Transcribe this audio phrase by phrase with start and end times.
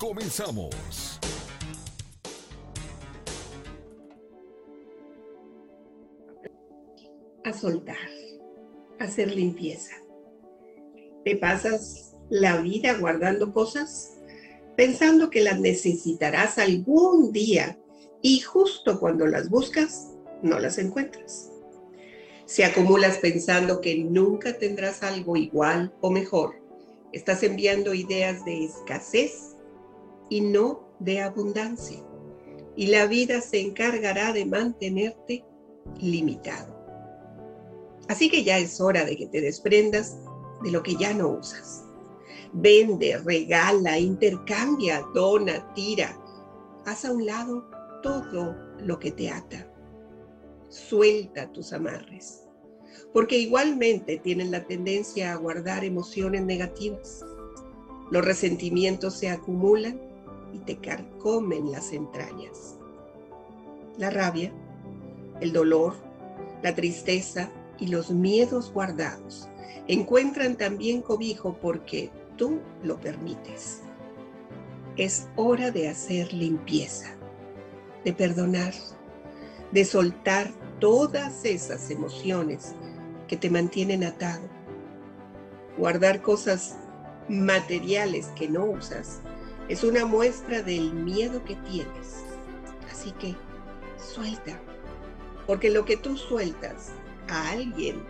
[0.00, 1.20] Comenzamos.
[7.44, 7.96] A soltar,
[8.98, 9.94] a hacer limpieza.
[11.24, 14.16] ¿Te pasas la vida guardando cosas?
[14.80, 17.78] pensando que las necesitarás algún día
[18.22, 20.08] y justo cuando las buscas,
[20.42, 21.50] no las encuentras.
[22.46, 26.54] Si acumulas pensando que nunca tendrás algo igual o mejor,
[27.12, 29.49] estás enviando ideas de escasez
[30.30, 31.98] y no de abundancia.
[32.76, 35.44] Y la vida se encargará de mantenerte
[35.98, 36.74] limitado.
[38.08, 40.16] Así que ya es hora de que te desprendas
[40.62, 41.84] de lo que ya no usas
[42.52, 46.18] Vende, regala, intercambia, dona, tira.
[46.84, 47.64] Haz a un lado
[48.02, 49.68] todo lo que te ata.
[50.68, 52.48] Suelta tus amarres,
[53.12, 57.24] porque igualmente tienen la tendencia a guardar emociones negativas.
[58.10, 60.00] Los resentimientos se acumulan
[60.52, 62.76] y te carcomen las entrañas.
[63.96, 64.52] La rabia,
[65.40, 65.94] el dolor,
[66.62, 69.48] la tristeza y los miedos guardados
[69.88, 73.80] encuentran también cobijo porque tú lo permites.
[74.96, 77.16] Es hora de hacer limpieza,
[78.04, 78.74] de perdonar,
[79.72, 82.74] de soltar todas esas emociones
[83.28, 84.42] que te mantienen atado.
[85.78, 86.76] Guardar cosas
[87.28, 89.20] materiales que no usas
[89.70, 92.24] es una muestra del miedo que tienes.
[92.90, 93.36] Así que
[93.96, 94.60] suelta,
[95.46, 96.88] porque lo que tú sueltas
[97.28, 98.02] a alguien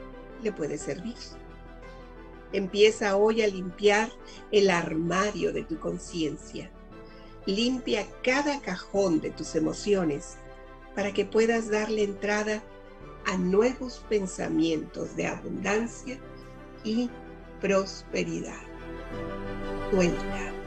[0.43, 1.16] le puede servir.
[2.54, 4.10] Empieza hoy a limpiar
[4.50, 6.70] el armario de tu conciencia.
[7.44, 10.38] Limpia cada cajón de tus emociones
[10.94, 12.62] para que puedas darle entrada
[13.26, 16.19] a nuevos pensamientos de abundancia
[16.84, 17.10] y
[17.60, 18.62] prosperidad.
[19.91, 20.59] Suelta.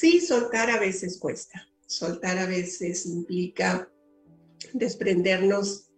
[0.00, 3.92] Sí, soltar a veces cuesta Soltar a veces implica
[4.72, 5.90] desprendernos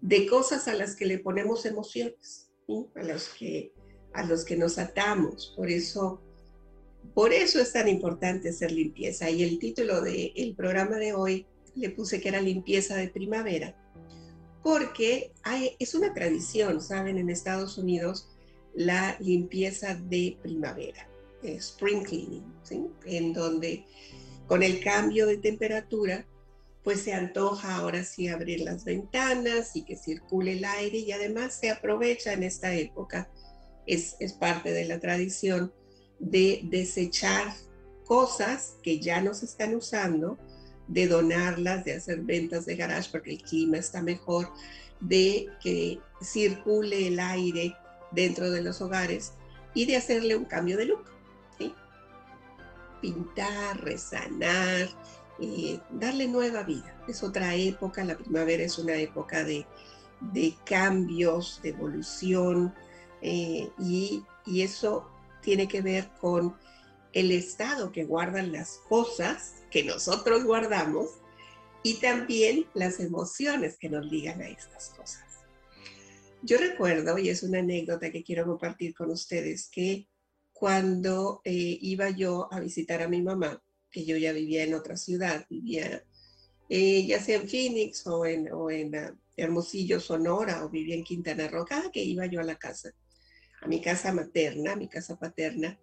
[0.00, 2.52] de cosas a las que le ponemos emociones,
[2.94, 3.72] a, los que,
[4.12, 5.54] a los que nos atamos.
[5.56, 6.22] Por eso,
[7.14, 9.28] por eso es tan importante hacer limpieza.
[9.28, 11.44] Y el título del programa de hoy
[11.74, 13.76] le puse que era limpieza de primavera,
[14.62, 15.32] porque
[15.80, 17.18] es una tradición, ¿saben?
[17.18, 18.28] En Estados Unidos,
[18.72, 21.08] la limpieza de primavera,
[21.42, 22.44] spring cleaning.
[23.04, 23.84] En donde
[24.46, 26.26] con el cambio de temperatura,
[26.82, 31.54] pues se antoja ahora sí abrir las ventanas y que circule el aire y además
[31.54, 33.30] se aprovecha en esta época,
[33.86, 35.72] es, es parte de la tradición,
[36.18, 37.54] de desechar
[38.04, 40.38] cosas que ya no se están usando,
[40.88, 44.52] de donarlas, de hacer ventas de garage porque el clima está mejor,
[45.00, 47.74] de que circule el aire
[48.10, 49.32] dentro de los hogares
[49.74, 51.12] y de hacerle un cambio de look
[53.02, 54.88] pintar, resanar,
[55.40, 56.96] eh, darle nueva vida.
[57.06, 59.66] Es otra época, la primavera es una época de,
[60.64, 62.72] cambios, de evolución,
[63.20, 65.06] eh, y, y eso
[65.42, 66.56] tiene que ver con
[67.12, 71.10] el estado que guardan las cosas que nosotros guardamos
[71.82, 75.24] y también las emociones que nos ligan a estas cosas.
[76.42, 80.08] Yo recuerdo, y es una anécdota que quiero compartir con ustedes, que
[80.62, 84.96] cuando eh, iba yo a visitar a mi mamá, que yo ya vivía en otra
[84.96, 86.04] ciudad, vivía
[86.68, 91.48] eh, ya sea en Phoenix o en, en ah, Hermosillo, Sonora, o vivía en Quintana
[91.48, 92.92] Roo, cada que iba yo a la casa,
[93.60, 95.80] a mi casa materna, a mi casa paterna,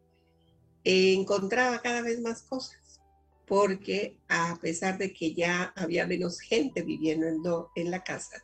[0.86, 3.02] encontraba cada vez más cosas,
[3.46, 8.42] porque a pesar de que ya había menos gente viviendo en la casa,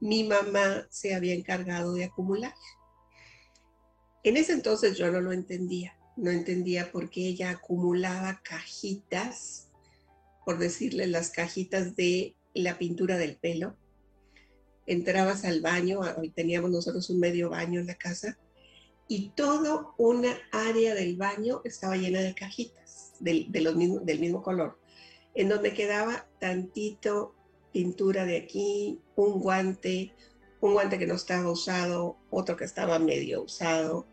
[0.00, 2.52] mi mamá se había encargado de acumular.
[4.24, 9.68] En ese entonces yo no lo entendía, no entendía por qué ella acumulaba cajitas,
[10.44, 13.76] por decirle las cajitas de la pintura del pelo.
[14.86, 16.00] Entrabas al baño,
[16.34, 18.38] teníamos nosotros un medio baño en la casa,
[19.08, 24.78] y todo una área del baño estaba llena de cajitas del, del mismo color,
[25.34, 27.34] en donde quedaba tantito
[27.72, 30.14] pintura de aquí, un guante,
[30.60, 34.06] un guante que no estaba usado, otro que estaba medio usado,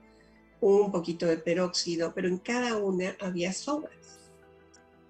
[0.62, 4.20] un poquito de peróxido, pero en cada una había sobras.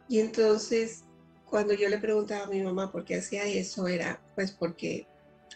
[0.07, 1.03] Y entonces,
[1.45, 5.07] cuando yo le preguntaba a mi mamá por qué hacía eso, era pues porque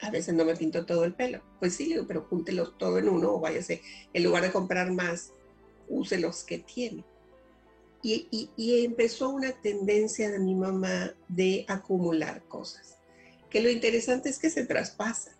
[0.01, 1.41] a veces no me pinto todo el pelo.
[1.59, 3.81] Pues sí, pero júntelos todo en uno o váyase,
[4.13, 5.31] en lugar de comprar más,
[5.87, 7.03] use los que tiene.
[8.05, 8.49] Y,
[8.83, 12.97] empezó una tendencia de mi mamá de acumular cosas.
[13.49, 15.37] Que lo interesante es que se traspasa,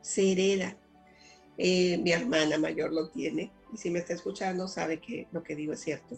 [0.00, 0.78] se hereda.
[1.58, 5.56] Eh, mi hermana mayor lo tiene, y si me está escuchando sabe que lo que
[5.56, 6.16] digo es cierto.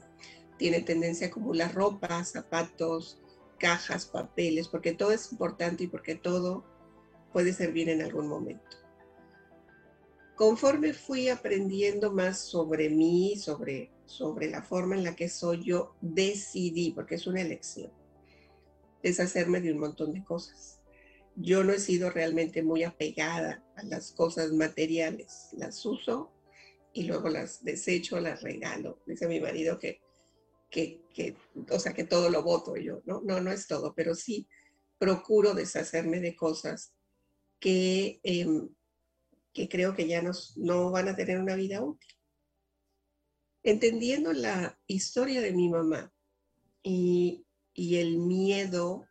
[0.59, 3.21] Tiene tendencia a acumular ropa, zapatos,
[3.59, 6.65] cajas, papeles, porque todo es importante y porque todo
[7.33, 8.77] puede servir en algún momento.
[10.35, 15.97] Conforme fui aprendiendo más sobre mí, sobre, sobre la forma en la que soy yo,
[16.01, 17.93] decidí, porque es una elección,
[19.03, 20.81] deshacerme de un montón de cosas.
[21.35, 25.49] Yo no he sido realmente muy apegada a las cosas materiales.
[25.53, 26.33] Las uso
[26.93, 29.01] y luego las desecho, las regalo.
[29.07, 30.01] Dice mi marido que,
[30.71, 31.37] que,
[31.71, 33.03] o sea, que todo lo voto yo.
[33.05, 34.49] No, no, no es todo, pero sí
[34.99, 36.93] procuro deshacerme de cosas
[37.61, 38.69] que, em,
[39.53, 42.11] que creo que ya nos, no van a tener una vida útil.
[43.63, 46.13] Entendiendo la historia de mi mamá
[46.83, 47.45] y,
[47.75, 49.07] y el miedo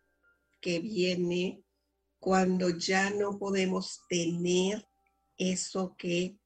[0.61, 1.63] que viene
[2.19, 4.85] cuando ya no podemos tener
[5.37, 6.37] eso que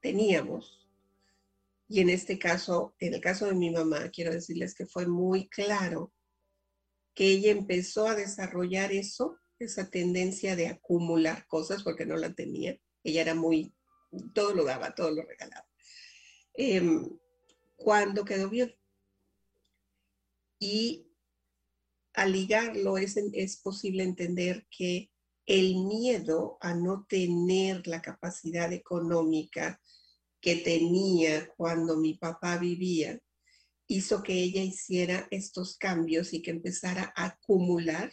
[0.00, 0.79] teníamos.
[1.92, 5.48] Y en este caso, en el caso de mi mamá, quiero decirles que fue muy
[5.48, 6.12] claro
[7.16, 12.78] que ella empezó a desarrollar eso esa tendencia de acumular cosas porque no la tenía.
[13.02, 13.74] Ella era muy,
[14.32, 15.66] todo lo daba, todo lo regalaba.
[16.54, 17.10] Em,
[17.74, 18.72] cuando quedó bien.
[20.60, 21.08] Y
[22.14, 25.10] al ligarlo es, es posible entender que
[25.44, 29.80] el miedo a no tener la capacidad económica
[30.40, 33.18] que tenía cuando mi papá vivía
[33.86, 38.12] hizo que ella hiciera estos cambios y que empezara a acumular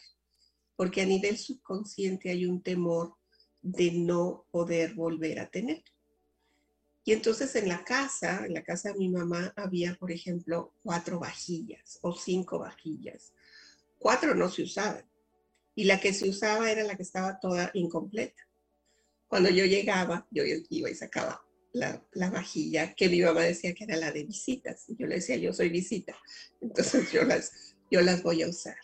[0.76, 3.16] porque a nivel subconsciente hay un temor
[3.62, 5.84] de no poder volver a tener.
[7.04, 11.20] Y entonces en la casa, en la casa de mi mamá, había, por ejemplo, cuatro
[11.20, 13.34] vajillas o cinco vajillas.
[13.98, 15.10] Cuatro no se usaban.
[15.74, 18.48] Y la que se usaba era la que estaba toda incompleta.
[19.28, 23.84] Cuando yo llegaba, yo iba y sacaba la, la, vajilla que mi mamá decía que
[23.84, 24.86] era la de visitas.
[24.88, 26.16] Y yo le decía, yo soy visita.
[26.62, 28.78] Entonces yo las, yo las voy a usar.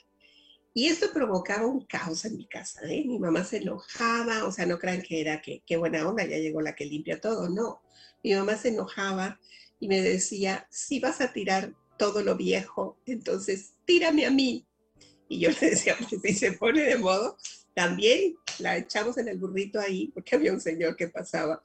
[0.75, 2.81] Y esto provocaba un caos en mi casa.
[2.83, 3.03] ¿eh?
[3.05, 6.37] Mi mamá se enojaba, o sea, no crean que era que qué buena onda, ya
[6.37, 7.81] llegó la que limpia todo, no.
[8.23, 9.39] Mi mamá se enojaba
[9.79, 14.65] y me decía, si vas a tirar todo lo viejo, entonces tírame a mí.
[15.29, 17.37] Y yo le decía, pues si se pone de modo,
[17.75, 21.61] también la echamos en el burrito ahí, porque había un señor que pasaba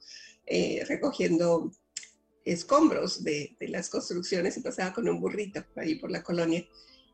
[0.49, 1.71] eh, recogiendo
[2.43, 6.67] escombros de, las construcciones y pasaba con un burrito ahí por la colonia.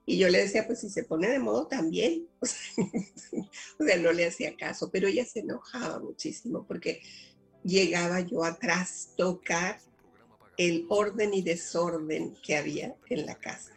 [0.05, 2.27] Y yo le decía, pues si se pone de modo también.
[3.77, 7.01] O sea, no le hacía caso, pero ella se enojaba muchísimo porque
[7.63, 9.81] llegaba yo a trastocar
[10.57, 13.73] el orden y desorden que había en la casa.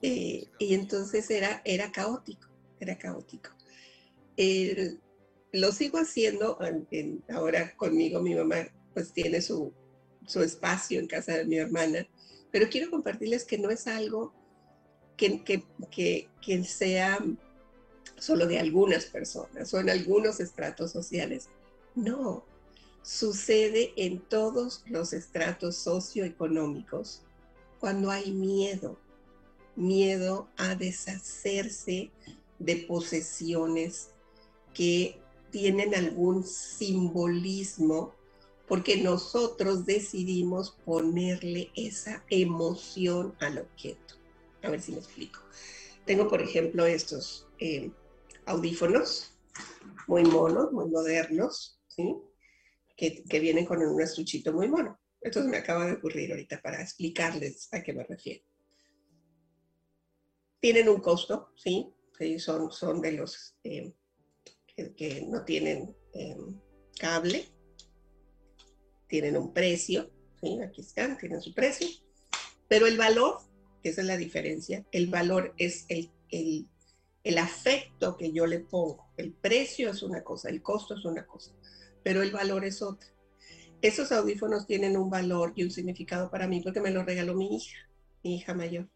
[0.00, 2.48] Eh, y entonces era, era caótico,
[2.78, 3.50] era caótico.
[5.52, 6.58] Lo sigo haciendo
[7.28, 9.72] ahora conmigo, mi mamá pues tiene su,
[10.26, 12.06] su espacio en casa de mi hermana,
[12.50, 14.32] pero quiero compartirles que no es algo
[15.16, 17.18] que, que, que, sea
[18.16, 21.48] solo de algunas personas o en algunos estratos sociales.
[21.94, 22.44] No,
[23.02, 27.22] sucede en todos los estratos socioeconómicos
[27.78, 28.98] cuando hay miedo,
[29.76, 32.10] miedo a deshacerse
[32.58, 34.10] de posesiones
[34.74, 38.14] que tienen algún simbolismo
[38.68, 44.14] porque nosotros decidimos ponerle esa emoción al objeto.
[44.62, 45.40] A ver si me explico.
[46.06, 47.90] Tengo, por ejemplo, estos eh,
[48.46, 49.36] audífonos
[50.06, 52.16] muy monos, muy modernos, ¿sí?
[52.96, 55.00] Que, que, vienen con un estuchito muy mono.
[55.20, 58.44] Esto me acaba de ocurrir ahorita para explicarles a qué me refiero.
[60.60, 61.92] Tienen un costo, ¿sí?
[62.38, 63.92] son, son de los eh,
[64.96, 66.36] que, no tienen eh,
[66.98, 67.46] cable.
[69.08, 70.10] Tienen un precio,
[70.40, 70.60] ¿sí?
[70.60, 71.88] Aquí están, tienen su precio.
[72.68, 73.38] Pero el valor
[73.82, 74.84] esa es la diferencia.
[74.92, 76.68] El valor es el, el,
[77.24, 79.06] el afecto que yo le pongo.
[79.16, 81.52] El precio es una cosa, el costo es una cosa,
[82.02, 83.08] pero el valor es otra.
[83.82, 87.56] Esos audífonos tienen un valor y un significado para mí porque me los regaló mi
[87.56, 87.78] hija,
[88.22, 88.88] mi hija mayor.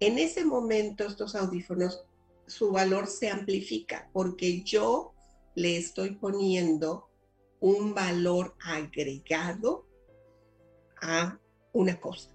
[0.00, 2.04] En ese momento estos audífonos,
[2.46, 5.14] su valor se amplifica porque yo
[5.54, 7.08] le estoy poniendo
[7.60, 9.86] un valor agregado
[11.00, 11.38] a
[11.72, 12.30] una cosa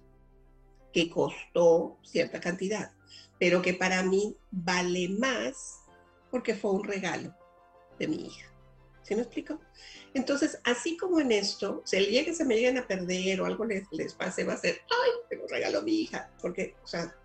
[0.92, 2.92] que costó cierta cantidad,
[3.38, 5.80] pero que para mí vale más
[6.30, 7.34] porque fue un regalo
[7.98, 8.46] de mi hija.
[9.02, 9.60] ¿Sí me explico?
[10.12, 13.46] Entonces, así como en esto, si el día que se me llegan a perder o
[13.46, 16.86] algo les, les pase, va a ser, ay, tengo regalo a mi hija, porque, o
[16.86, 17.16] sea,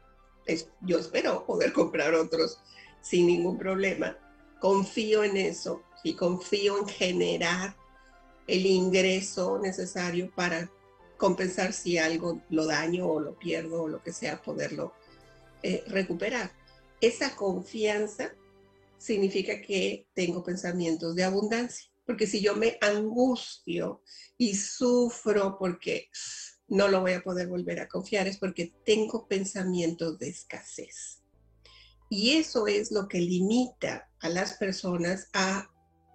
[0.82, 2.60] yo espero poder comprar otros
[3.02, 4.18] sin ningún problema.
[4.60, 7.76] Confío en eso y confío en generar
[8.48, 10.70] el ingreso necesario para
[11.18, 14.94] compensar si algo lo daño o lo pierdo o lo que sea, poderlo
[15.62, 16.52] eh, recuperar.
[17.00, 18.34] Esa confianza
[18.98, 24.02] significa que tengo pensamientos de abundancia, porque si yo me angustio
[24.38, 26.10] y sufro porque
[26.74, 31.22] no lo voy a poder volver a confiar, es porque tengo pensamientos de escasez.
[32.10, 35.70] Y eso es lo que limita a las personas a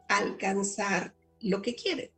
[0.08, 2.10] alcanzar lo que quieren,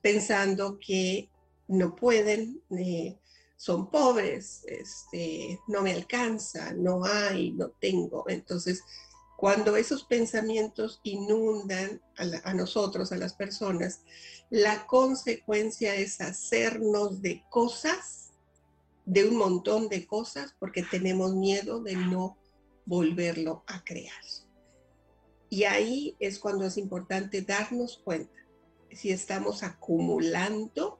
[0.00, 1.30] pensando que
[1.66, 3.18] no pueden, eh,
[3.56, 8.24] son pobres, este, no me alcanza, no hay, no tengo.
[8.28, 8.84] Entonces,
[9.38, 12.02] cuando esos pensamientos inundan
[12.42, 14.00] a, nosotros, a las personas,
[14.50, 18.32] la consecuencia es hacernos de cosas,
[19.04, 22.36] de un montón de cosas, porque tenemos miedo de no
[22.84, 24.24] volverlo a crear.
[25.48, 28.44] Y ahí es cuando es importante darnos cuenta
[28.90, 30.98] si estamos acumulando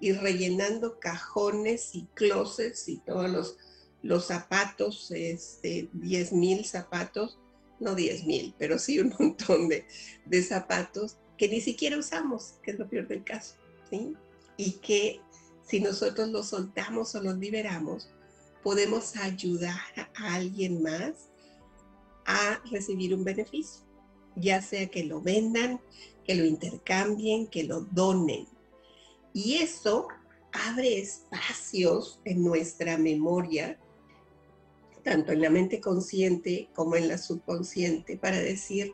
[0.00, 3.56] y rellenando cajones y closets y todos los,
[4.02, 7.38] los zapatos, este, 10 mil zapatos,
[7.80, 9.86] no 10 mil, pero sí un montón de,
[10.26, 13.54] de, zapatos que ni siquiera usamos, que es lo peor del caso,
[13.90, 14.14] ¿sí?
[14.56, 15.20] Y que
[15.64, 18.08] si nosotros los soltamos o los liberamos,
[18.62, 21.30] podemos ayudar a alguien más
[22.26, 23.82] a recibir un beneficio,
[24.36, 25.80] ya sea que lo vendan,
[26.24, 28.46] que lo intercambien, que lo donen.
[29.32, 30.08] Y eso
[30.52, 33.78] abre espacios en nuestra memoria,
[35.08, 38.92] tanto en la mente consciente como en la subconsciente, para decir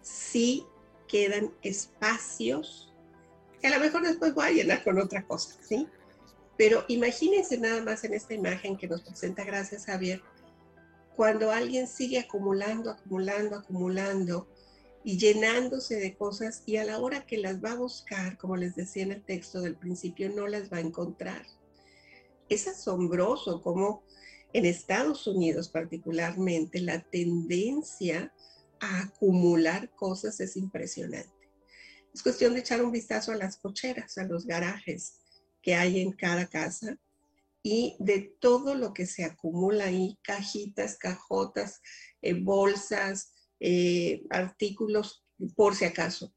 [0.00, 0.64] si
[1.08, 2.94] quedan espacios
[3.60, 5.88] que a lo mejor después voy a llenar con otra cosa, ¿sí?
[6.56, 10.22] Pero imagínense nada más en esta imagen que nos presenta, gracias Javier,
[11.16, 14.46] cuando alguien sigue acumulando, acumulando, acumulando,
[15.02, 18.76] y llenándose de cosas y a la hora que las va a buscar, como les
[18.76, 21.46] decía en el texto del principio, no las va a encontrar.
[22.48, 24.02] Es asombroso cómo
[24.52, 28.32] en Estados Unidos particularmente la tendencia
[28.80, 31.30] a acumular cosas es impresionante.
[32.14, 35.18] Es cuestión de echar un vistazo a las cocheras, a los garajes
[35.60, 36.98] que hay en cada casa
[37.62, 41.80] y de todo lo que se acumula ahí, cajitas, cajotas,
[42.22, 45.24] eh, bolsas, eh, artículos
[45.56, 46.34] por si acaso,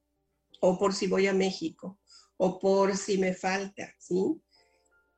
[0.60, 2.00] o por si voy a México,
[2.38, 4.42] o por si me falta, ¿sí?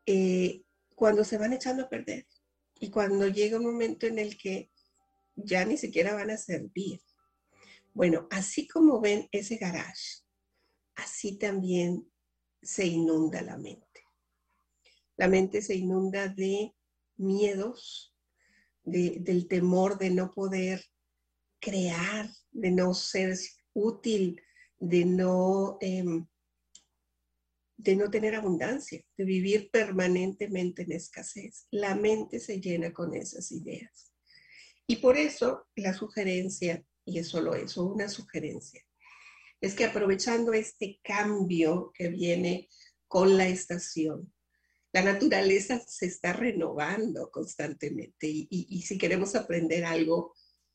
[0.06, 0.64] Eh,
[0.96, 2.28] cuando se van echando a perder
[2.82, 4.72] y cuando llega un momento en el que
[5.36, 7.00] ya ni siquiera van a servir.
[7.94, 10.24] Bueno, así como ven ese garage,
[10.96, 12.12] así también
[12.60, 13.86] se inunda la mente.
[15.16, 16.74] La mente se inunda de
[17.18, 18.16] miedos,
[18.84, 20.84] del temor de no poder
[21.60, 23.38] crear, de no ser
[23.74, 24.42] útil,
[24.80, 26.26] de no, em,
[27.82, 31.68] de no tener abundancia, de vivir permanentemente en escasez.
[31.72, 34.14] La mente se llena con esas ideas.
[34.88, 38.82] Y por eso la sugerencia, y es solo eso, una sugerencia,
[39.60, 42.70] es que aprovechando este cambio que viene
[43.08, 44.34] con la estación,
[44.94, 50.34] la naturaleza se está renovando constantemente y si queremos aprender algo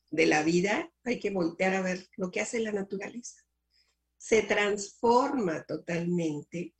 [0.09, 3.41] de la vida, hay que voltear a ver lo que hace la naturaleza.
[4.17, 6.73] Se transforma totalmente,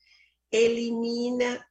[0.52, 1.68] elimina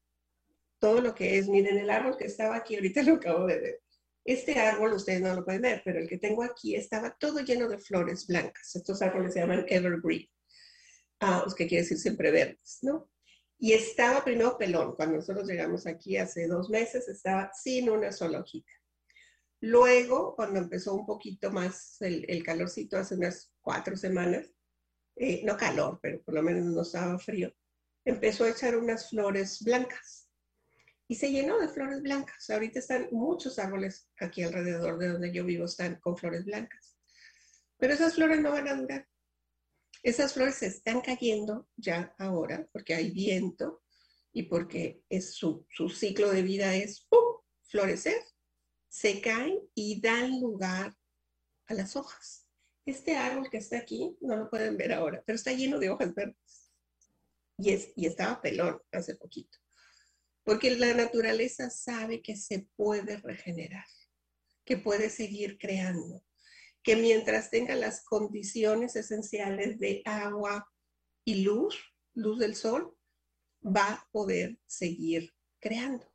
[0.79, 1.49] todo lo que es.
[1.49, 3.83] Miren, el árbol que estaba aquí, ahorita lo acabo de ver.
[4.25, 7.69] Este árbol ustedes no lo pueden ver, pero el que tengo aquí estaba todo lleno
[7.69, 8.75] de flores blancas.
[8.75, 10.29] Estos árboles se llaman evergreen,
[11.21, 13.09] ah, los que quiere decir siempre verdes, ¿no?
[13.59, 14.97] Y estaba primero pelón.
[14.97, 18.73] Cuando nosotros llegamos aquí hace dos meses, estaba sin una sola hojita.
[19.61, 24.53] Luego, cuando empezó un poquito más el, calorcito, hace unas cuatro semanas,
[25.15, 27.55] eh, no calor, pero por lo menos no estaba frío,
[28.07, 30.31] empezó a echar unas flores blancas.
[31.09, 32.49] Y se llenó de flores blancas.
[32.49, 36.97] Ahorita están muchos árboles aquí alrededor de donde yo vivo, están con flores blancas.
[37.77, 39.07] Pero esas flores no van a durar.
[40.03, 43.83] Esas flores se están cayendo ya ahora porque hay viento
[44.33, 47.41] y porque es su, su ciclo de vida es ¡pum!
[47.63, 48.23] florecer
[48.89, 50.97] se caen y dan lugar
[51.67, 52.47] a las hojas.
[52.87, 56.15] este árbol que está aquí, no lo pueden ver ahora, pero está lleno de hojas
[56.15, 56.66] verdes.
[57.59, 59.59] Y, es, estaba pelón hace poquito.
[60.45, 63.87] Porque la naturaleza sabe que se puede regenerar,
[64.65, 66.25] que puede seguir creando,
[66.83, 70.71] que mientras tenga las condiciones esenciales de agua
[71.25, 71.77] y luz,
[72.15, 72.97] luz del sol,
[73.65, 76.07] va a poder seguir creando.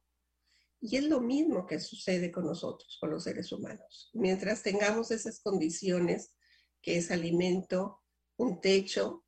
[0.80, 4.10] Y es lo mismo que sucede con nosotros, con los seres humanos.
[4.14, 6.34] Mientras tengamos esas condiciones,
[6.82, 8.02] que es alimento,
[8.38, 9.24] un techo,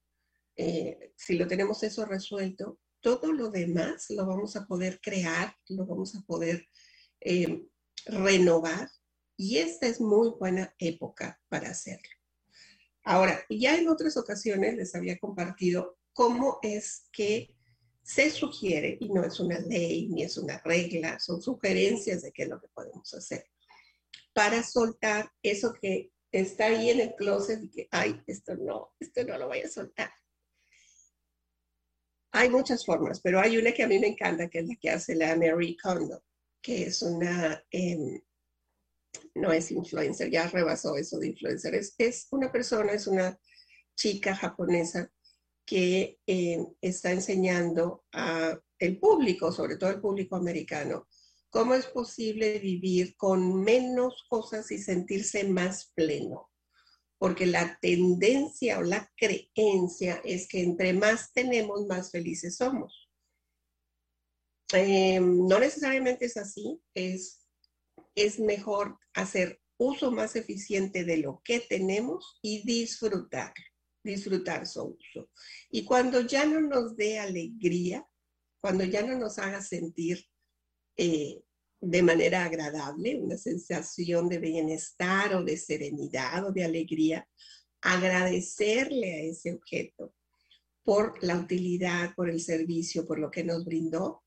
[0.56, 5.86] eh, si lo tenemos eso resuelto, todo lo demás lo vamos a poder crear, lo
[5.86, 6.68] vamos a poder
[7.20, 7.66] eh,
[8.06, 8.90] renovar.
[9.36, 12.10] Y esta es muy buena época para hacerlo.
[13.04, 17.54] Ahora, ya en otras ocasiones les había compartido cómo es que
[18.04, 22.44] se sugiere, y no es una ley ni es una regla, son sugerencias de qué
[22.44, 23.46] es lo que podemos hacer,
[24.34, 29.24] para soltar eso que está ahí en el closet y que, ay, esto no, esto
[29.24, 30.12] no lo voy a soltar.
[32.36, 34.90] Hay muchas formas, pero hay una que a mí me encanta, que es la que
[34.90, 36.24] hace la Mary Kondo,
[36.62, 38.20] que es una, em,
[39.36, 43.40] no es influencer, ya rebasó eso de influencer, es, una persona, es una
[43.96, 45.12] chica japonesa
[45.64, 51.08] que eh, está enseñando a el público, sobre todo el público americano,
[51.52, 56.50] cómo es posible vivir con menos cosas y sentirse más pleno.
[57.24, 63.10] Porque la tendencia o la creencia es que entre más tenemos, más felices somos.
[64.74, 67.48] Eh, no necesariamente es así, es,
[68.14, 73.54] es mejor hacer uso más eficiente de lo que tenemos y disfrutar
[74.04, 75.30] disfrutar su uso.
[75.70, 78.06] Y cuando ya no nos dé alegría,
[78.62, 80.26] cuando ya no nos haga sentir
[80.98, 81.42] eh,
[81.86, 87.28] de manera agradable, una sensación de bienestar o de serenidad o de alegría,
[87.82, 90.16] agradecerle a ese objeto
[90.84, 94.24] por la utilidad, por el servicio, por lo que nos brindó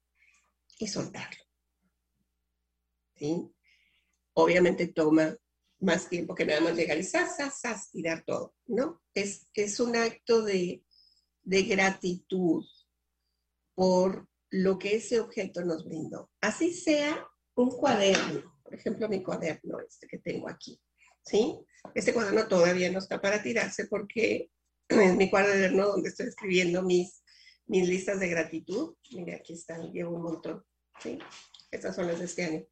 [0.79, 1.42] y soltarlo.
[3.14, 3.51] ¿Sí?
[4.35, 5.35] Obviamente toma
[5.81, 9.03] más tiempo que nada más y sas, sas, tirar todo, ¿no?
[9.14, 10.85] Es, es un acto de,
[11.42, 12.66] de gratitud
[13.75, 16.31] por lo que ese objeto nos brindó.
[16.42, 20.81] Así sea un cuaderno, por ejemplo, mi cuaderno este que tengo aquí,
[21.25, 21.59] ¿sí?
[21.95, 24.51] Este cuaderno todavía no está para tirarse porque
[24.88, 27.23] es mi cuaderno donde estoy escribiendo mis,
[27.66, 28.95] mis listas de gratitud.
[29.12, 30.64] Mire, aquí están, llevo un montón,
[31.03, 31.19] ¿sí?
[31.71, 32.66] Estas son las de este año.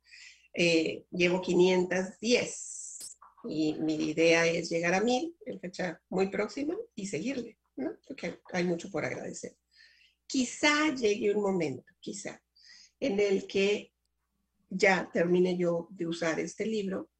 [0.52, 3.18] Eh, llevo 510
[3.48, 7.96] y mi idea es llegar a mil en fecha muy próxima y seguirle, ¿no?
[8.06, 9.56] Porque hay mucho por agradecer.
[10.26, 12.42] Quizá llegue un momento, quizá,
[13.00, 13.93] en el que
[14.70, 17.10] ya termine yo de usar este libro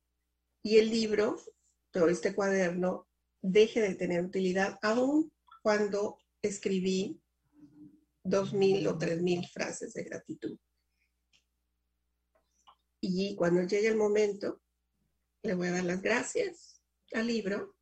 [0.63, 1.37] y el libro,
[1.91, 3.07] todo este cuaderno,
[3.43, 7.21] deje de tener utilidad aún cuando escribí
[8.23, 10.59] dos mil o tres mil frases de gratitud.
[13.01, 14.63] Y cuando llegue el momento,
[15.43, 17.77] le voy a dar las gracias al libro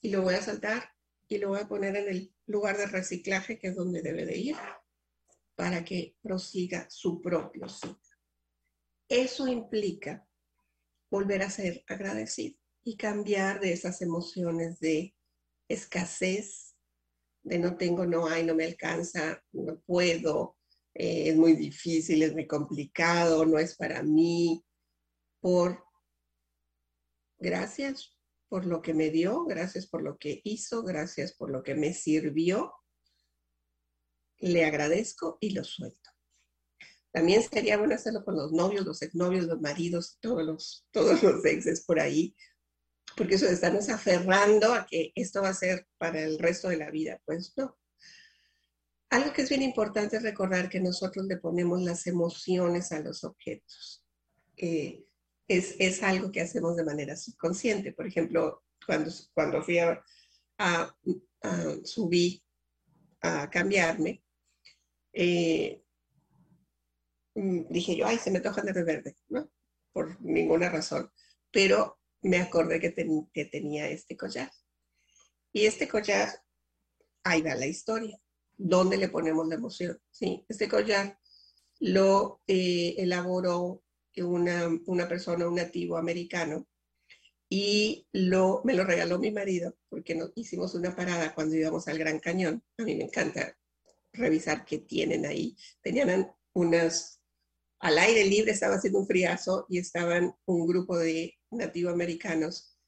[0.00, 0.90] y lo voy a saltar
[1.28, 4.38] y lo voy a poner en el lugar de reciclaje que es donde debe de
[4.38, 4.56] ir
[5.54, 8.11] para que prosiga su propio ciclo.
[9.12, 10.26] Eso implica
[11.10, 15.14] volver a ser agradecido y cambiar de esas emociones de
[15.68, 16.74] escasez,
[17.42, 20.56] de no tengo, no hay, no me alcanza, no puedo,
[20.94, 24.64] eh, es muy difícil, es muy complicado, no es para mí,
[25.40, 25.84] por
[27.38, 28.16] Gracias
[28.48, 31.92] por lo que me dio, gracias por lo que hizo, gracias por lo que me
[31.92, 32.72] sirvió.
[34.38, 36.11] Le agradezco y lo suelto.
[37.12, 41.44] También sería bueno hacerlo con los novios, los exnovios, los maridos, todos los, todos los
[41.44, 42.34] exes por ahí,
[43.16, 46.78] porque eso de estarnos aferrando a que esto va a ser para el resto de
[46.78, 47.78] la vida, pues no.
[49.10, 53.24] Algo que es bien importante es recordar que nosotros le ponemos las emociones a los
[53.24, 54.06] objetos.
[54.56, 55.04] Eh,
[55.48, 57.92] es, algo que hacemos de manera subconsciente.
[57.92, 60.02] Por ejemplo, cuando, cuando fui a,
[60.58, 60.96] a,
[61.84, 62.42] subí
[63.20, 64.24] a cambiarme,
[65.12, 65.81] eh,
[67.34, 69.50] dije yo, ay, se me toca de verde, ¿no?
[69.92, 71.10] Por ninguna razón.
[71.50, 72.94] Pero me acordé que,
[73.32, 74.50] que tenía este collar.
[75.52, 76.28] Y este collar,
[77.24, 78.18] ahí va la historia.
[78.56, 80.00] ¿Dónde le ponemos la emoción?
[80.10, 81.18] Sí, este collar
[81.80, 83.82] lo eh, elaboró
[84.18, 86.68] una, una persona, un nativo americano,
[87.54, 91.98] y lo, me lo regaló mi marido porque nos hicimos una parada cuando íbamos al
[91.98, 92.64] Gran Cañón.
[92.78, 93.58] A mí me encanta
[94.14, 95.54] revisar qué tienen ahí.
[95.82, 97.20] Tenían unas,
[97.82, 102.78] al aire libre estaba haciendo un friazo y estaban un grupo de nativo americanos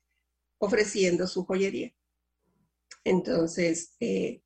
[0.59, 1.93] ofreciendo su joyería.
[3.03, 4.41] Entonces, eh,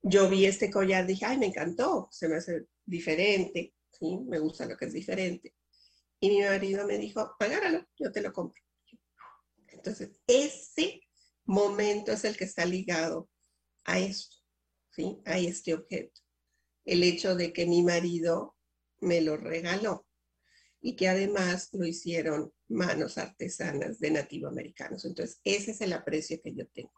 [0.00, 4.18] yo vi este collar, dije, ay, me encantó, se me hace diferente, ¿sí?
[4.24, 5.56] me gusta lo que es diferente.
[6.20, 8.62] Y mi marido me dijo, agárralo, yo te lo compro.
[9.66, 11.00] Entonces, ese
[11.44, 13.28] momento es el que está ligado
[13.82, 14.36] a esto,
[14.92, 15.20] ¿sí?
[15.24, 16.20] a este objeto.
[16.84, 18.56] El hecho de que mi marido
[19.02, 20.06] me lo regaló
[20.80, 25.04] y que además lo hicieron manos artesanas de nativoamericanos.
[25.04, 26.92] Entonces, ese es el aprecio que yo tengo.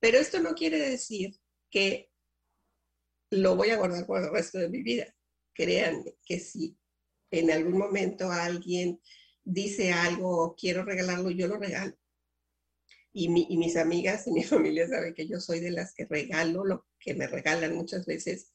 [0.00, 1.38] Pero esto no quiere decir
[1.70, 2.10] que
[3.30, 5.14] lo voy a guardar por el resto de mi vida.
[5.54, 6.76] Créanme que si
[7.30, 9.00] en algún momento alguien
[9.44, 11.94] dice algo quiero regalarlo, yo lo regalo.
[13.12, 16.64] Y, y, mis amigas y mi familia saben que yo soy de las que regalo
[16.64, 18.50] lo que me regalan muchas veces.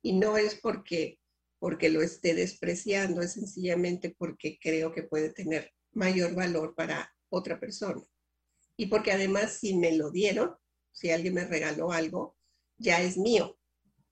[0.00, 1.20] Y no es porque,
[1.58, 7.58] porque lo esté despreciando, es sencillamente porque creo que puede tener mayor valor para otra
[7.58, 8.02] persona.
[8.76, 10.54] Y porque además si me lo dieron,
[10.92, 12.36] si alguien me regaló algo,
[12.76, 13.58] ya es mío,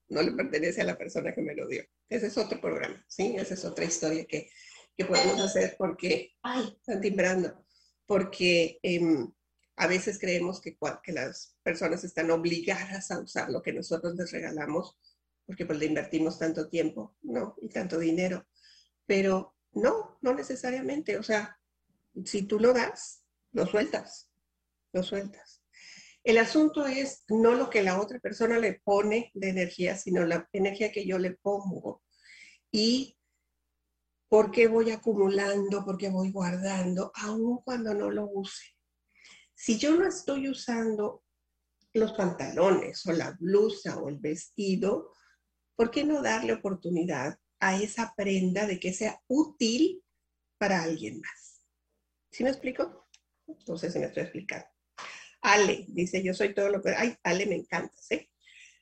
[0.09, 1.83] no le pertenece a la persona que me lo dio.
[2.09, 3.35] Ese es otro programa, ¿sí?
[3.37, 4.49] Esa es otra historia que,
[4.95, 7.65] que podemos hacer porque, ay, están timbrando,
[8.05, 9.31] porque em,
[9.75, 14.31] a veces creemos que, que las personas están obligadas a usar lo que nosotros les
[14.31, 14.97] regalamos
[15.47, 17.55] porque pues le invertimos tanto tiempo, ¿no?
[17.61, 18.45] Y tanto dinero.
[19.05, 21.17] Pero no, no necesariamente.
[21.17, 21.57] O sea,
[22.25, 24.29] si tú lo das, lo sueltas,
[24.91, 25.63] lo sueltas.
[26.21, 30.49] El asunto es no lo que la otra persona le pone de energía, sino la
[30.51, 32.03] energía que yo le pongo.
[32.69, 33.17] Y
[34.27, 38.75] por qué voy acumulando, por qué voy guardando, aun cuando no lo use.
[39.55, 41.23] Si yo no estoy usando
[41.93, 45.13] los pantalones o la blusa o el vestido,
[45.77, 50.03] ¿por qué no darle oportunidad a esa prenda de que sea útil
[50.57, 51.63] para alguien más?
[52.31, 53.07] ¿Sí me explico?
[53.47, 54.67] Entonces se me estoy explicando.
[55.41, 56.89] Ale dice, yo soy todo lo que...
[56.89, 58.29] Ay, Ale me encanta, ¿sí?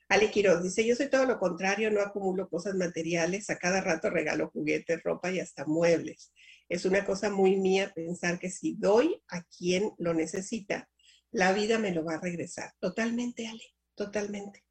[0.08, 4.08] Ale Quiroz dice, yo soy todo lo contrario, no acumulo cosas materiales, a cada rato
[4.08, 6.32] regalo juguetes, ropa y hasta muebles.
[6.68, 10.88] Es una cosa muy mía pensar que si doy a quien lo necesita,
[11.30, 12.72] la vida me lo va a regresar.
[12.80, 14.65] Totalmente, Ale, totalmente.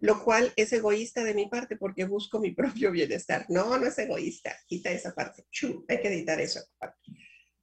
[0.00, 3.46] Lo cual es egoísta de mi parte porque busco mi propio bienestar.
[3.48, 4.56] No, no es egoísta.
[4.66, 5.46] Quita esa parte.
[5.88, 6.60] hay que editar eso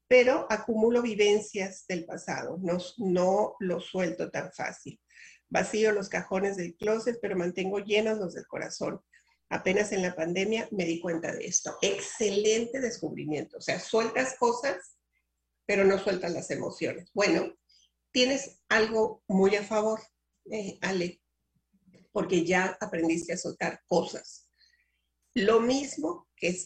[0.08, 5.00] pero acumulo vivencias del pasado, no, no lo suelto tan fácil.
[5.50, 9.02] Vacío los cajones del closet, pero mantengo llenos los del corazón.
[9.50, 11.78] Apenas en la pandemia me di cuenta de esto.
[11.82, 13.58] Excelente descubrimiento.
[13.58, 14.98] O sea, sueltas cosas,
[15.66, 17.10] pero no sueltas las emociones.
[17.14, 17.54] Bueno,
[18.12, 20.02] tienes algo muy a favor,
[20.52, 21.22] eh, Ale,
[22.16, 24.48] porque ya aprendiste a soltar cosas.
[25.34, 26.58] Lo mismo que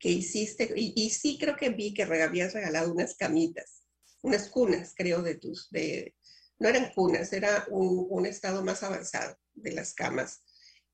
[0.00, 3.84] que hiciste, y, sí creo que vi que habías regalado unas camitas,
[4.22, 6.16] unas cunas, creo, de tus, de,
[6.58, 10.42] no eran cunas, era un, estado más avanzado de las camas.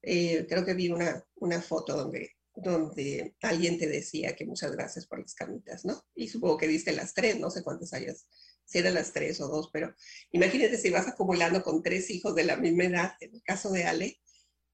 [0.03, 5.07] Eh, creo que vi una, una foto donde, donde alguien te decía que muchas gracias
[5.07, 6.05] por las camitas, ¿no?
[6.15, 8.27] Y supongo que diste las tres, no sé cuántas hayas,
[8.65, 9.95] si eran las tres o dos, pero
[10.33, 13.85] imagínate si vas acumulando con tres hijos de la misma edad, en el caso de
[13.85, 14.21] Ale,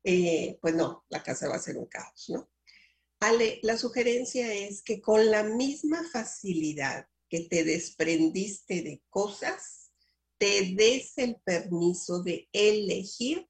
[0.05, 2.51] eh, pues no, la casa va a ser un caos, ¿no?
[3.21, 9.91] Ale, la sugerencia es que con la misma facilidad que te desprendiste de cosas,
[10.39, 13.47] te des el permiso de elegir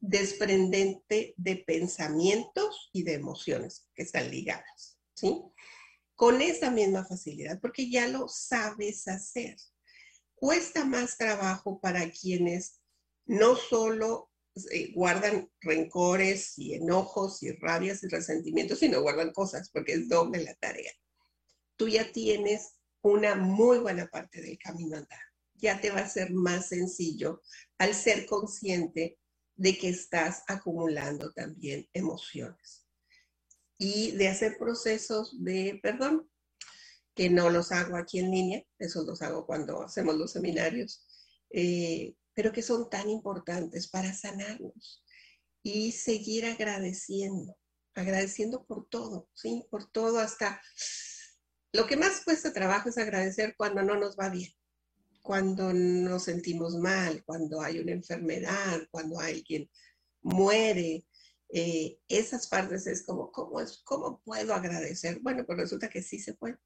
[0.00, 5.42] desprendente de pensamientos y de emociones que están ligadas, ¿sí?
[6.14, 9.56] Con esa misma facilidad, porque ya lo sabes hacer.
[10.42, 12.80] Cuesta más trabajo para quienes
[13.26, 14.32] no solo
[14.72, 20.08] eh, guardan rencores y enojos y rabias y resentimientos y no guardan cosas porque es
[20.08, 20.90] doble la tarea.
[21.76, 25.22] Tú ya tienes una muy buena parte del camino andado.
[25.54, 27.40] Ya te va a ser más sencillo
[27.78, 29.20] al ser consciente
[29.54, 32.84] de que estás acumulando también emociones
[33.78, 36.28] y de hacer procesos de perdón,
[37.14, 41.06] que no los hago aquí en línea, eso los hago cuando hacemos los seminarios,
[41.50, 45.04] eh, pero que son tan importantes para sanarnos
[45.62, 47.56] y seguir agradeciendo,
[47.94, 49.66] agradeciendo por todo, ¿sí?
[49.70, 50.60] Por todo hasta...
[51.74, 54.50] Lo que más cuesta trabajo es agradecer cuando no nos va bien,
[55.22, 59.70] cuando nos sentimos mal, cuando hay una enfermedad, cuando alguien
[60.20, 61.06] muere.
[61.48, 65.20] Eh, esas partes es como, ¿cómo, es, ¿cómo puedo agradecer?
[65.20, 66.58] Bueno, pues resulta que sí se puede,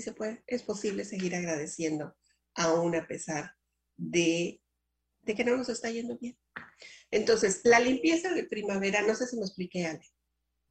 [0.00, 0.10] sí.
[0.46, 2.16] Es posible seguir agradeciendo
[2.54, 3.52] aún a pesar
[3.96, 4.60] de
[5.24, 6.38] de que no nos está yendo bien.
[7.10, 10.06] Entonces, la limpieza de primavera, no sé si me expliqué, Ale,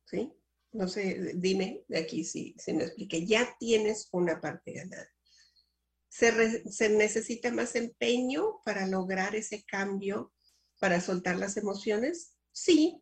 [0.06, 0.32] ¿sí?
[0.72, 3.26] No sé, dime de aquí si, si me expliqué.
[3.26, 5.08] Ya tienes una parte ganada.
[6.10, 10.32] ¿Se, ¿Se, necesita más empeño para lograr ese cambio,
[10.80, 12.36] para soltar las emociones?
[12.52, 13.02] Sí,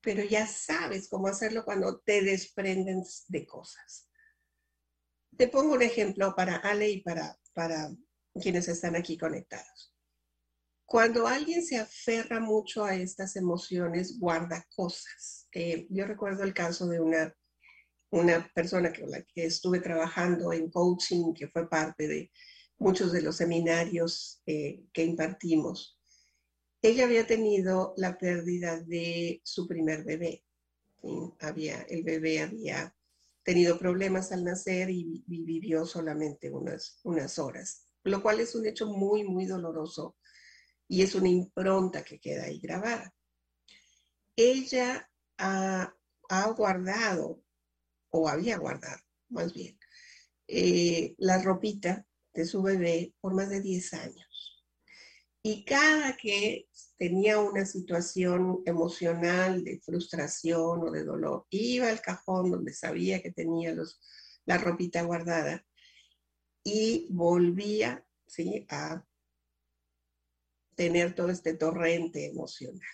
[0.00, 4.08] pero ya sabes cómo hacerlo cuando te desprenden de cosas.
[5.36, 7.90] Te pongo un ejemplo para Ale y para, para
[8.40, 9.94] quienes están aquí conectados.
[10.84, 15.48] Cuando alguien se aferra mucho a estas emociones, guarda cosas.
[15.52, 17.34] Eh, yo recuerdo el caso de una,
[18.10, 22.30] una persona con la que estuve trabajando en coaching, que fue parte de
[22.78, 25.98] muchos de los seminarios eh, que impartimos.
[26.82, 30.44] Ella había tenido la pérdida de su primer bebé.
[31.40, 32.94] Había, el bebé había
[33.44, 38.86] tenido problemas al nacer y, vivió solamente unas, unas horas, lo cual es un hecho
[38.86, 40.16] muy, muy doloroso
[40.88, 43.14] y es una impronta que queda ahí grabada.
[44.36, 45.94] Ella ha,
[46.56, 47.42] guardado,
[48.10, 49.78] o había guardado, más bien,
[50.48, 54.33] eh, la ropita de su bebé por más de 10 años.
[55.46, 62.50] Y cada que tenía una situación emocional de frustración o de dolor, iba al cajón
[62.50, 63.76] donde sabía que tenía
[64.46, 65.62] la ropita guardada
[66.64, 68.06] y volvía
[68.70, 69.04] a
[70.76, 72.88] tener todo este torrente emocional.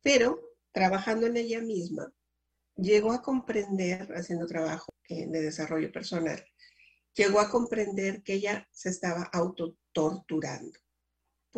[0.00, 2.12] Pero trabajando en ella misma,
[2.76, 6.46] llegó a comprender, haciendo trabajo de desarrollo personal,
[7.12, 10.78] llegó a comprender que ella se estaba autotorturando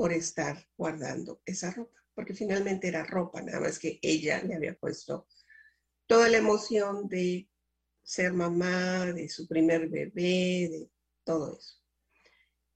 [0.00, 4.74] por estar guardando esa ropa, porque finalmente era ropa, nada más que ella le había
[4.74, 5.28] puesto
[6.06, 7.50] toda la emoción de
[8.02, 10.90] ser mamá, de su primer bebé, de
[11.22, 11.74] todo eso.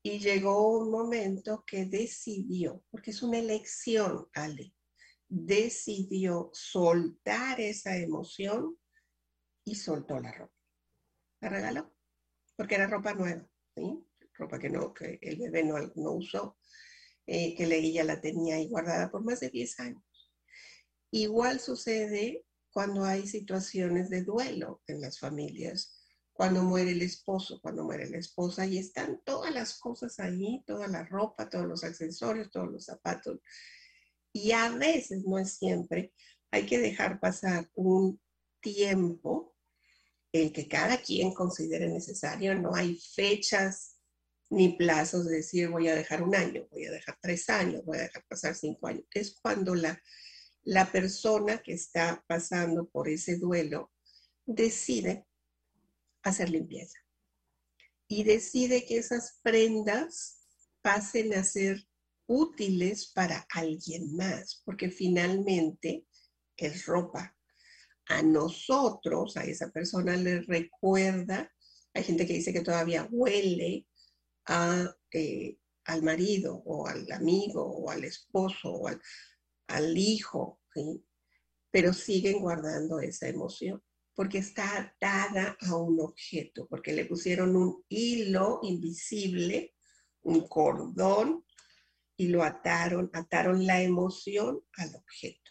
[0.02, 4.74] Y llegó un momento que decidió, porque es una elección, Ale,
[5.26, 8.78] decidió soltar esa emoción
[9.64, 10.54] y soltó la ropa.
[11.40, 11.90] La regaló,
[12.54, 14.04] porque era ropa nueva, ¿sí?
[14.34, 16.58] ropa que, no, que el bebé no, no usó,
[17.26, 20.02] eh, que ella la tenía ahí guardada por más de 10 años.
[21.10, 27.84] Igual sucede cuando hay situaciones de duelo en las familias cuando muere el esposo, cuando
[27.84, 32.50] muere la esposa, y están todas las cosas ahí, toda la ropa, todos los accesorios,
[32.50, 33.38] todos los zapatos.
[34.32, 36.12] Y a veces, no es siempre,
[36.50, 38.20] hay que dejar pasar un
[38.60, 39.56] tiempo,
[40.32, 43.93] el que cada quien considere necesario, no hay fechas
[44.50, 47.98] ni plazos de decir voy a dejar un año, voy a dejar tres años, voy
[47.98, 49.04] a dejar pasar cinco años.
[49.12, 50.00] Es cuando la,
[50.62, 53.92] la persona que está pasando por ese duelo
[54.46, 55.26] decide
[56.22, 56.98] hacer limpieza.
[58.06, 60.40] Y decide que esas prendas
[60.82, 61.82] pasen a ser
[62.26, 66.06] útiles para alguien más, porque finalmente
[66.56, 67.36] es ropa.
[68.06, 71.50] A nosotros, a esa persona le recuerda,
[71.94, 73.86] hay gente que dice que todavía huele
[75.12, 78.88] eh, al marido o al amigo o al esposo o
[79.68, 80.60] al hijo,
[81.70, 83.82] pero siguen guardando esa emoción
[84.14, 89.74] porque está atada a un objeto, porque le pusieron un hilo invisible,
[90.22, 91.44] un cordón,
[92.16, 95.50] y lo ataron, ataron la emoción al objeto.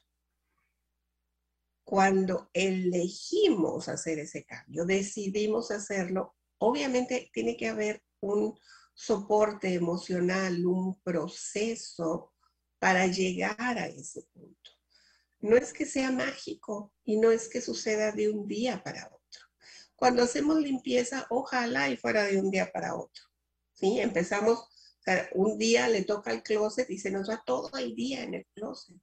[1.84, 8.58] Cuando elegimos hacer ese cambio, decidimos hacerlo, obviamente tiene que haber un
[8.94, 12.34] soporte emocional, un proceso
[12.80, 14.74] para llegar a ese punto
[15.44, 19.42] no es que sea mágico y no es que suceda de un día para otro.
[19.94, 23.24] Cuando hacemos limpieza, ojalá y fuera de un día para otro.
[23.74, 24.00] ¿sí?
[24.00, 24.70] Empezamos,
[25.34, 28.48] un día le toca el closet y se nos va todo el día en el
[28.56, 28.96] closet,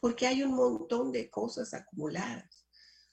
[0.00, 2.66] porque hay un montón de cosas acumuladas.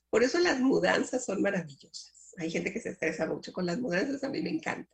[0.09, 2.33] Por eso las mudanzas son maravillosas.
[2.38, 4.91] Hay gente que se estresa mucho con las mudanzas, a mí me encanta.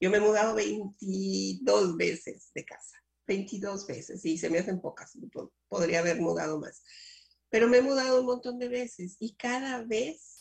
[0.00, 5.16] Yo me he mudado 22 veces de casa, 22 veces, y se me hacen pocas,
[5.68, 6.82] podría haber mudado más.
[7.48, 10.40] Pero me he mudado un montón de veces y cada vez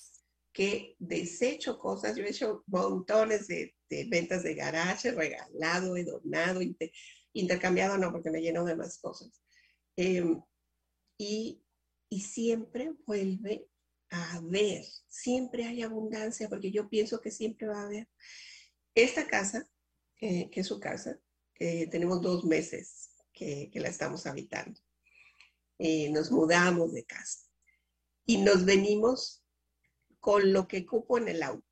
[0.53, 3.75] que desecho cosas, yo he hecho montones de,
[4.09, 6.59] ventas de garaje, regalado, he donado,
[7.33, 9.41] intercambiado, no, porque me lleno de más cosas.
[9.95, 10.41] Em,
[11.17, 11.63] y,
[12.21, 13.67] siempre vuelve
[14.09, 18.07] a haber, siempre hay abundancia, porque yo pienso que siempre va a haber.
[19.01, 19.65] Esta casa,
[20.17, 21.17] que es su casa,
[21.57, 24.79] tenemos dos meses que la estamos habitando.
[25.81, 27.39] Eh, nos mudamos de casa
[28.25, 29.45] y nos venimos
[30.19, 31.65] con lo que cupo en el auto.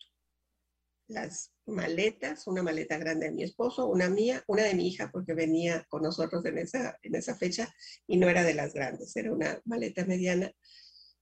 [1.08, 5.34] Las maletas, una maleta grande de mi esposo, una mía, una de mi hija, porque
[5.34, 7.76] venía con nosotros en esa, en esa fecha
[8.08, 10.54] y no era de las grandes, era una maleta mediana.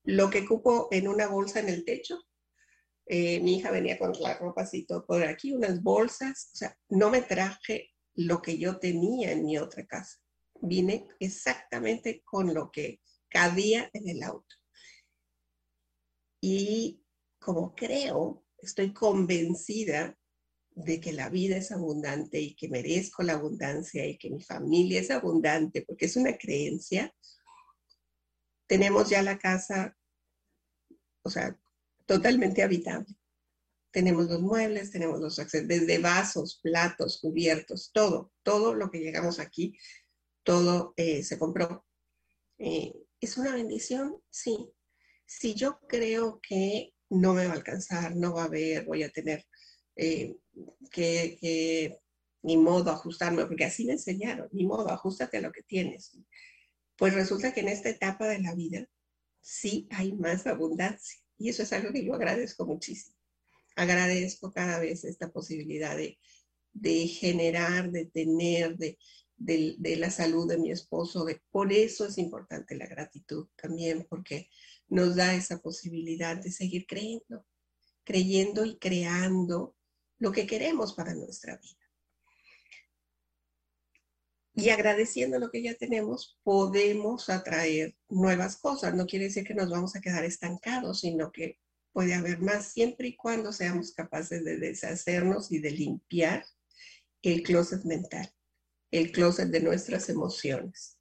[0.04, 2.22] Lo que cupo en una bolsa en el techo,
[3.06, 6.76] Eh, mi hija venía con la ropa así todo por aquí, unas bolsas, o sea,
[6.88, 10.18] no me traje lo que yo tenía en mi otra casa.
[10.60, 14.56] Vine exactamente con lo que cabía en el auto.
[16.40, 17.02] Y
[17.38, 20.18] como creo, estoy convencida
[20.70, 25.00] de que la vida es abundante y que merezco la abundancia y que mi familia
[25.00, 27.14] es abundante, porque es una creencia,
[28.66, 29.96] tenemos ya la casa,
[31.22, 31.58] o sea,
[32.06, 33.14] totalmente habitable.
[33.90, 39.38] Tenemos los muebles, tenemos los accesos, desde vasos, platos, cubiertos, todo, todo lo que llegamos
[39.40, 39.78] aquí,
[40.42, 41.86] todo eh, se compró.
[42.58, 44.16] Eh, ¿Es una bendición?
[44.30, 44.70] Sí.
[45.24, 49.10] Si yo creo que no me va a alcanzar, no va a haber, voy a
[49.10, 49.44] tener
[49.96, 50.36] eh,
[50.90, 51.98] que, que,
[52.42, 56.16] ni modo ajustarme, porque así me enseñaron, ni modo, ajustate a lo que tienes.
[56.96, 58.86] Pues resulta que en esta etapa de la vida
[59.40, 61.25] sí hay más abundancia.
[61.38, 63.16] Y eso es algo que yo agradezco muchísimo.
[63.76, 68.98] Agradezco cada vez esta posibilidad de, generar, de tener, de,
[69.36, 71.24] de, la salud de mi esposo.
[71.24, 74.48] De, por eso es importante la gratitud también, porque
[74.88, 77.44] nos da esa posibilidad de seguir creyendo,
[78.04, 79.76] creyendo y creando
[80.18, 81.75] lo que queremos para nuestra vida.
[84.58, 88.94] Y agradeciendo lo que ya tenemos, podemos atraer nuevas cosas.
[88.94, 91.58] No quiere decir que nos vamos a quedar estancados, sino que
[91.92, 96.46] puede haber más siempre y cuando seamos capaces de deshacernos y de limpiar
[97.20, 98.32] el closet mental,
[98.90, 100.98] el closet de nuestras emociones.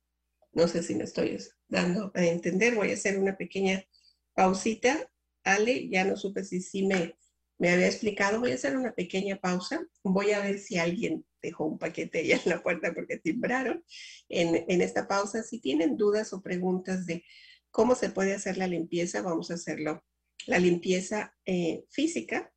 [0.52, 1.38] No sé si me estoy
[1.70, 2.76] dando a entender.
[2.76, 3.86] Voy a hacer una pequeña
[4.34, 5.10] pausita.
[5.44, 7.16] Ale, ya no supe si sí me,
[7.58, 8.40] me había explicado.
[8.40, 9.86] Voy a hacer una pequeña pausa.
[10.04, 13.84] Voy a ver si alguien dejó un paquete ahí en la puerta porque timbraron
[14.30, 15.44] en, en esta pausa.
[15.44, 17.24] Si tienen dudas o preguntas de
[17.72, 20.04] cómo se puede hacer la limpieza, vamos a hacerlo.
[20.48, 22.54] La limpieza eh, física,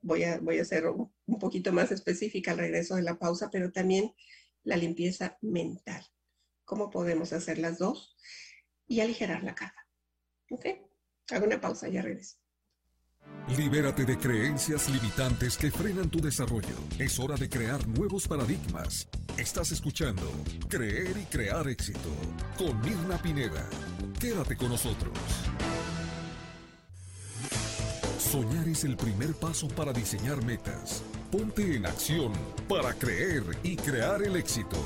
[0.00, 3.50] voy a, voy a hacer un, un poquito más específica al regreso de la pausa,
[3.50, 4.12] pero también
[4.64, 6.04] la limpieza mental.
[6.64, 8.16] ¿Cómo podemos hacer las dos?
[8.86, 9.86] Y aligerar la carga.
[10.50, 10.66] ¿Ok?
[11.30, 12.41] Hago una pausa, ya regreso.
[13.56, 16.74] Libérate de creencias limitantes que frenan tu desarrollo.
[16.98, 19.08] Es hora de crear nuevos paradigmas.
[19.36, 20.22] Estás escuchando
[20.68, 22.08] Creer y Crear Éxito
[22.56, 23.68] con Mirna Pineda.
[24.18, 25.12] Quédate con nosotros.
[28.18, 31.02] Soñar es el primer paso para diseñar metas.
[31.30, 32.32] Ponte en acción
[32.68, 34.78] para creer y crear el éxito.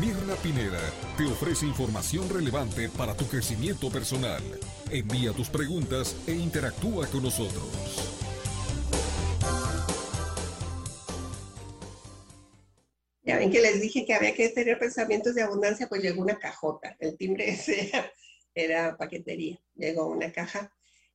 [0.00, 0.80] Mirna Pineda
[1.16, 4.42] te ofrece información relevante para tu crecimiento personal.
[4.90, 7.62] Envía tus preguntas e interactúa con nosotros.
[13.22, 16.40] Ya ven que les dije que había que tener pensamientos de abundancia, pues llegó una
[16.40, 16.96] cajota.
[16.98, 17.92] El timbre ese
[18.52, 19.60] era, paquetería.
[19.76, 20.74] Llegó una caja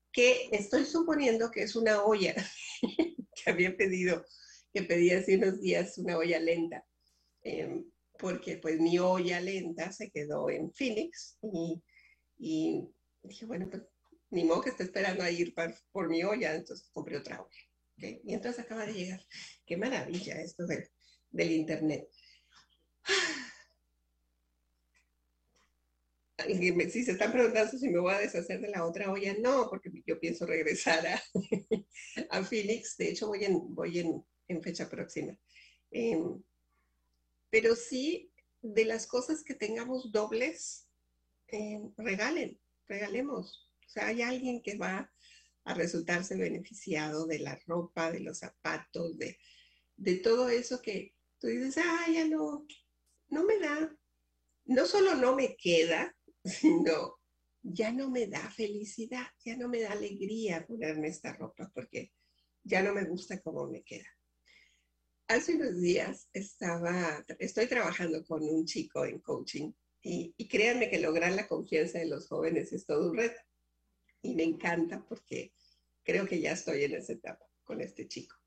[0.10, 2.34] que estoy suponiendo que es una olla
[2.82, 4.26] que había pedido,
[4.74, 6.86] que pedí hace unos días, una olla lenta.
[7.44, 7.84] Em,
[8.20, 11.38] porque pues mi olla lenta se quedó en Phoenix
[12.38, 12.92] y,
[13.24, 13.84] dije, bueno, pues
[14.30, 15.56] ni modo que esté esperando a ir
[15.92, 18.20] por, mi olla, entonces compré otra olla.
[18.24, 19.22] Y entonces acaba de llegar.
[19.66, 20.66] Qué maravilla esto
[21.32, 22.08] del internet.
[26.92, 29.90] si se están preguntando si me voy a deshacer de la otra olla, no, porque
[30.06, 31.22] yo pienso regresar a,
[32.30, 32.98] a Phoenix.
[32.98, 35.38] De hecho, voy en, voy en, fecha próxima.
[35.92, 36.42] Em,
[37.50, 38.32] pero sí
[38.62, 40.88] de las cosas que tengamos dobles,
[41.48, 43.70] eh, regalen, regalemos.
[43.88, 45.12] O sea, hay alguien que va
[45.64, 49.38] a resultarse beneficiado de la ropa, de los zapatos, de,
[49.98, 52.66] de todo eso que tú dices, ah, ya no,
[53.30, 53.96] no me da.
[54.66, 57.20] No solo no me queda, sino
[57.62, 62.12] ya no me da felicidad, ya no me da alegría ponerme esta ropa porque
[62.64, 64.08] ya no me gusta cómo me queda.
[65.30, 71.32] Hace unos días estaba, estoy trabajando con un chico en coaching y, créanme que lograr
[71.34, 73.40] la confianza de los jóvenes es todo un reto.
[74.24, 75.54] Y me encanta porque
[76.04, 78.38] creo que ya estoy en esa etapa con este chico.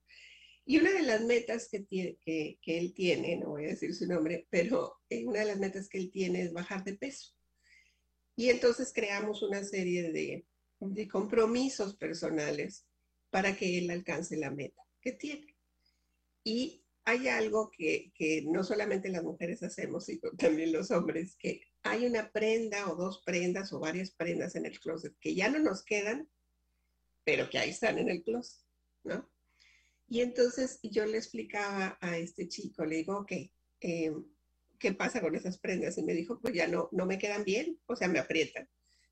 [0.64, 4.09] Y una de las metas que, tiene, que, él tiene, no voy a decir su
[4.09, 7.33] nombre, pero eh, una de las metas que él tiene es bajar de peso.
[8.35, 10.45] Y entonces creamos una serie de,
[10.80, 12.87] de compromisos personales
[13.30, 15.51] para que él alcance la meta que tiene.
[16.45, 18.12] Y hay algo que,
[18.47, 23.22] no solamente las mujeres hacemos, sino también los hombres, que hay una prenda o dos
[23.24, 26.28] prendas o varias prendas en el closet que ya no nos quedan,
[27.24, 28.64] pero que ahí están en el closet,
[29.05, 29.28] ¿no?
[30.09, 33.32] Y entonces yo le explicaba a este chico, le digo, ok,
[33.80, 34.24] em,
[34.78, 35.97] ¿qué pasa con esas prendas?
[35.97, 38.68] Y me dijo, pues ya no, no me quedan bien, o sea, me aprietan.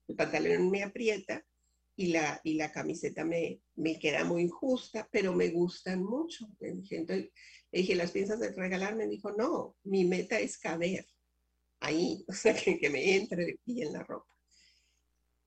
[0.08, 1.46] El pantalón me aprieta
[2.00, 6.48] y la, y la camiseta me, me queda muy justa, pero me gustan mucho.
[6.58, 7.30] Entonces,
[7.70, 9.04] le dije, ¿las piensas de regalarme?
[9.04, 11.06] Me dijo, no, mi meta es caber
[11.78, 14.34] ahí, o sea, que, que me entre bien la ropa.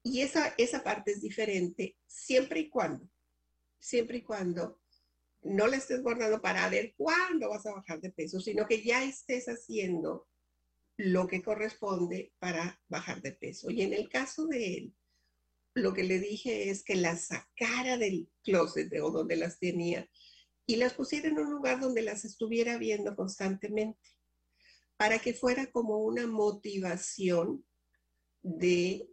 [0.03, 3.09] Y esa, esa parte es diferente siempre y cuando,
[3.79, 4.79] siempre y cuando
[5.41, 9.03] no la estés guardando para ver cuándo vas a bajar de peso, sino que ya
[9.03, 10.27] estés haciendo
[10.97, 13.71] lo que corresponde para bajar de peso.
[13.71, 14.93] Y en el caso de él,
[15.73, 20.07] lo que le dije es que las sacara del closet o donde las tenía
[20.65, 23.99] y las pusiera en un lugar donde las estuviera viendo constantemente,
[24.97, 27.65] para que fuera como una motivación
[28.41, 29.09] de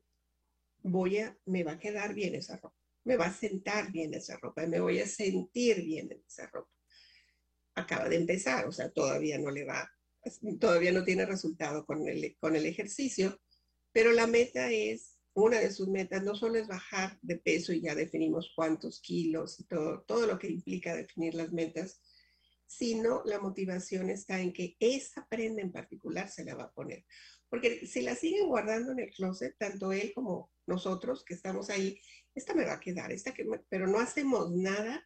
[0.82, 4.36] voy a, me va a quedar bien esa ropa, me va a sentar bien esa
[4.38, 6.70] ropa, me voy a sentir bien en esa ropa.
[7.74, 9.90] Acaba de empezar, o sea, todavía no le va,
[10.60, 13.40] todavía no tiene resultado con el, con el ejercicio,
[13.92, 17.80] pero la meta es una de sus metas no solo es bajar de peso y
[17.80, 22.00] ya definimos cuántos kilos y todo, todo lo que implica definir las metas,
[22.66, 27.04] sino la motivación está en que esa prenda en particular se la va a poner.
[27.48, 32.00] Porque si la siguen guardando en el closet, tanto él como nosotros que estamos ahí,
[32.34, 35.04] esta me va a quedar, esta que pero no hacemos nada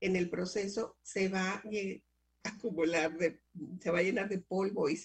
[0.00, 1.62] en el proceso, se va a
[2.44, 3.16] acumular,
[3.80, 5.00] se va a llenar de polvo y,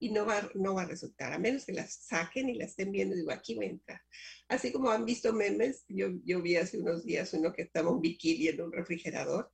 [0.00, 2.90] y no va, no va a resultar, a menos que las saquen y las estén
[2.90, 4.00] viendo, digo, aquí va a entrar.
[4.48, 8.00] Así como han visto memes, yo, yo vi hace unos días uno que estaba un
[8.00, 9.52] bikini en un refrigerador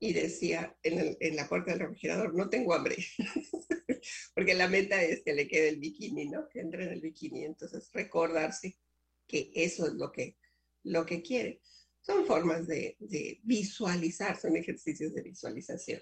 [0.00, 2.96] y decía en, en la puerta del refrigerador, no tengo hambre,
[4.34, 6.48] porque la meta es que le quede el bikini, ¿no?
[6.48, 8.76] Que entre en el bikini, entonces recordarse
[9.28, 10.36] que eso es lo que,
[10.82, 11.60] lo que quiere.
[12.06, 12.96] Son formas de,
[13.42, 16.00] visualizar, son ejercicios de visualización.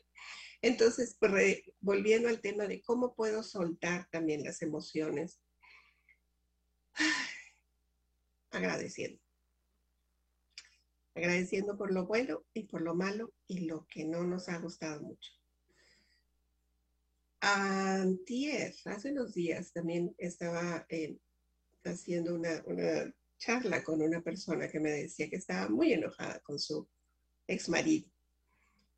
[0.61, 5.41] Entonces, pues, volviendo al tema de cómo puedo soltar también las emociones,
[8.51, 9.19] agradeciendo.
[11.15, 15.01] Agradeciendo por lo bueno y por lo malo y lo que no nos ha gustado
[15.01, 15.33] mucho.
[17.41, 21.17] Antier, hace unos días también estaba eh,
[21.83, 22.63] haciendo una
[23.45, 26.89] charla con una persona que me decía que estaba muy enojada con su
[27.47, 28.09] ex marido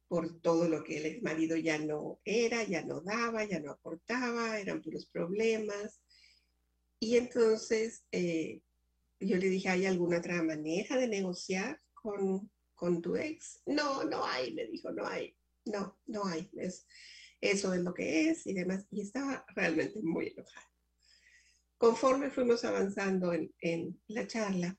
[0.09, 4.61] por todo lo que el marido ya no era, ya no daba, ya no aportaba,
[4.61, 6.01] eran puros problemas.
[7.01, 8.61] Y entonces eh,
[9.18, 13.62] yo le dije, ¿hay alguna otra manera de negociar con, con tu ex?
[13.66, 16.49] No, no hay, me dijo, no hay, no, no hay.
[16.55, 16.86] Es,
[17.40, 18.86] eso es lo que es y demás.
[18.92, 20.70] Y estaba realmente muy enojada.
[21.79, 24.79] Conforme fuimos avanzando en, la charla,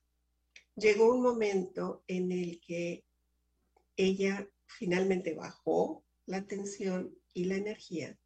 [0.74, 3.04] llegó un momento en el que
[3.96, 8.18] ella finalmente bajó la tensión y la energía.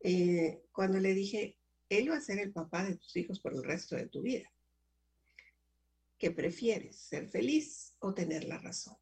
[0.00, 1.58] Eh, cuando le dije,
[1.88, 4.50] él va a ser el papá de tus hijos por el resto de tu vida.
[6.18, 8.96] ¿Qué prefieres, ser feliz o tener la razón?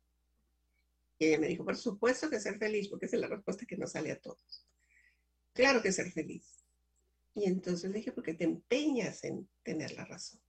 [1.18, 3.76] Y ella me dijo, por supuesto que ser feliz, porque esa es la respuesta que
[3.76, 4.66] nos sale a todos.
[5.52, 6.61] Claro que ser feliz.
[7.34, 10.40] Y entonces le dije, porque te empeñas en tener la razón.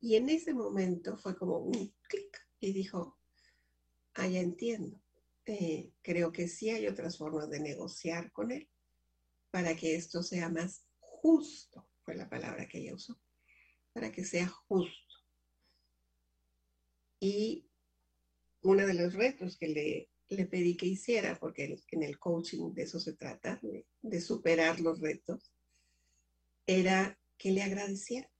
[0.00, 3.18] Y en ese momento fue como un clic y dijo,
[4.14, 5.00] ah, ya entiendo.
[5.46, 8.68] Eh, creo que sí hay otras formas de negociar con él
[9.50, 13.20] para que esto sea más justo, fue la palabra que ella usó,
[13.92, 15.14] para que sea justo.
[17.18, 17.68] Y
[18.62, 22.84] uno de los retos que le, le pedí que hiciera, porque en el coaching de
[22.84, 23.60] eso se trata,
[24.00, 25.52] de, superar los retos,
[26.66, 28.30] era que le agradeciera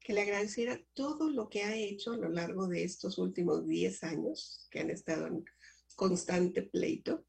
[0.00, 4.02] que le agradeciera todo lo que ha hecho a lo largo de estos últimos 10
[4.04, 5.44] años que han estado en
[5.94, 7.26] constante pleito.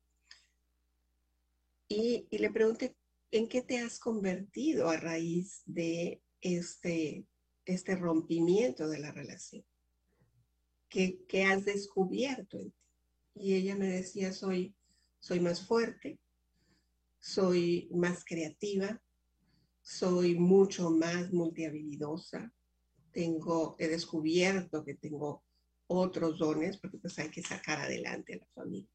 [1.89, 2.95] Y, le pregunté,
[3.31, 7.27] ¿en qué te has convertido a raíz de este,
[7.65, 9.65] este rompimiento de la relación?
[10.87, 12.57] ¿Qué, ¿Qué, has descubierto?
[13.35, 14.75] Y ella me decía, soy,
[15.19, 16.19] soy más fuerte,
[17.19, 19.01] soy más creativa,
[19.81, 22.53] soy mucho más multihabilidosa,
[23.11, 25.43] tengo, he descubierto que tengo
[25.87, 28.89] otros dones, porque pues hay que sacar adelante a la familia.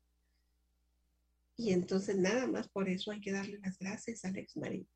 [1.56, 4.86] Y entonces nada más por eso hay que darle las gracias al ex marido.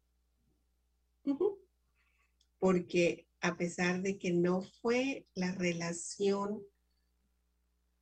[2.59, 6.63] Porque a pesar de que no fue la relación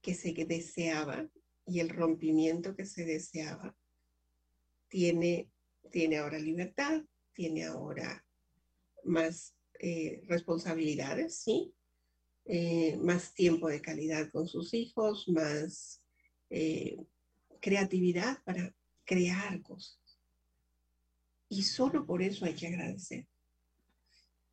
[0.08, 1.28] que se deseaba
[1.66, 3.76] y el rompimiento que se deseaba,
[4.88, 5.50] tiene,
[5.90, 7.02] tiene ahora libertad,
[7.34, 8.24] tiene ahora
[9.04, 11.74] más eh, responsabilidades, ¿sí?
[12.46, 16.02] Eh, más tiempo de calidad con sus hijos, más
[16.48, 16.96] eh,
[17.60, 19.98] creatividad para crear cosas.
[21.50, 23.28] Y solo por eso hay que agradecer.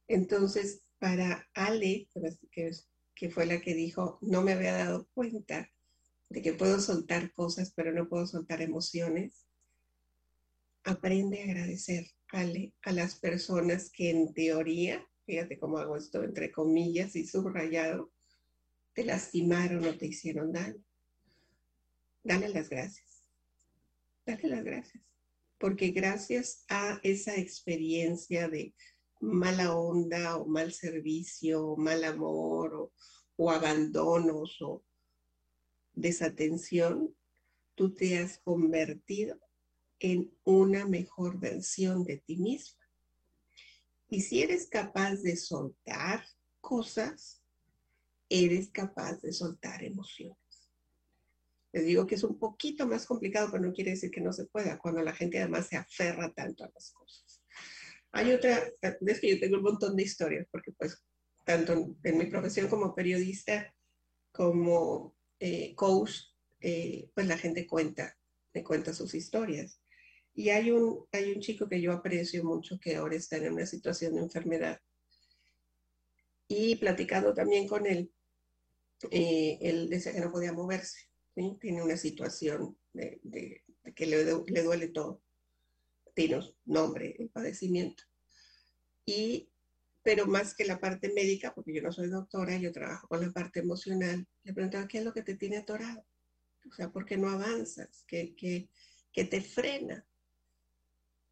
[0.10, 2.10] Entonces, para Ale,
[2.52, 2.72] que,
[3.16, 5.72] que fue la que dijo, no me había dado cuenta
[6.30, 9.48] de que puedo soltar cosas, pero no puedo soltar emociones.
[10.84, 12.06] Aprende a agradecer,
[12.84, 18.12] a las personas que en teoría, fíjate cómo hago esto entre comillas y subrayado,
[18.94, 20.84] te lastimaron o te hicieron daño.
[22.24, 23.24] Dale las gracias.
[24.26, 25.04] Dale las gracias.
[25.58, 28.74] Porque gracias a esa experiencia de
[29.20, 32.92] mala onda o mal servicio o mal amor
[33.38, 34.84] o, abandonos o
[35.94, 37.16] desatención,
[37.76, 39.40] tú te has convertido
[40.00, 42.84] en una mejor versión de ti misma.
[44.10, 46.24] Y si eres capaz de soltar
[46.62, 47.42] cosas,
[48.30, 50.38] eres capaz de soltar emociones.
[51.72, 54.46] Les digo que es un poquito más complicado, pero no quiere decir que no se
[54.46, 57.25] pueda, cuando la gente además se aferra tanto a las cosas.
[58.16, 61.04] Hay otra, es que yo tengo un montón de historias, porque pues
[61.44, 63.76] tanto en mi profesión como periodista,
[64.32, 66.12] como eh, coach,
[66.62, 68.18] eh, pues la gente cuenta,
[68.54, 69.82] me cuenta sus historias.
[70.34, 73.66] Y hay un, hay un chico que yo aprecio mucho que ahora está en una
[73.66, 74.80] situación de enfermedad.
[76.48, 78.10] Y platicando también con él,
[79.12, 81.10] eh, él decía que no podía moverse.
[81.60, 83.20] Tiene una situación de,
[83.94, 85.22] que le, le, duele todo.
[86.16, 88.04] Tiene nombre, el padecimiento.
[89.06, 89.50] Y
[90.06, 93.32] pero más que la parte médica, porque yo no soy doctora, yo trabajo con la
[93.32, 96.06] parte emocional, le preguntaba, ¿qué es lo que te tiene atorado?
[96.70, 98.04] O sea, ¿por qué no avanzas?
[98.08, 100.06] ¿Qué, qué, te frena?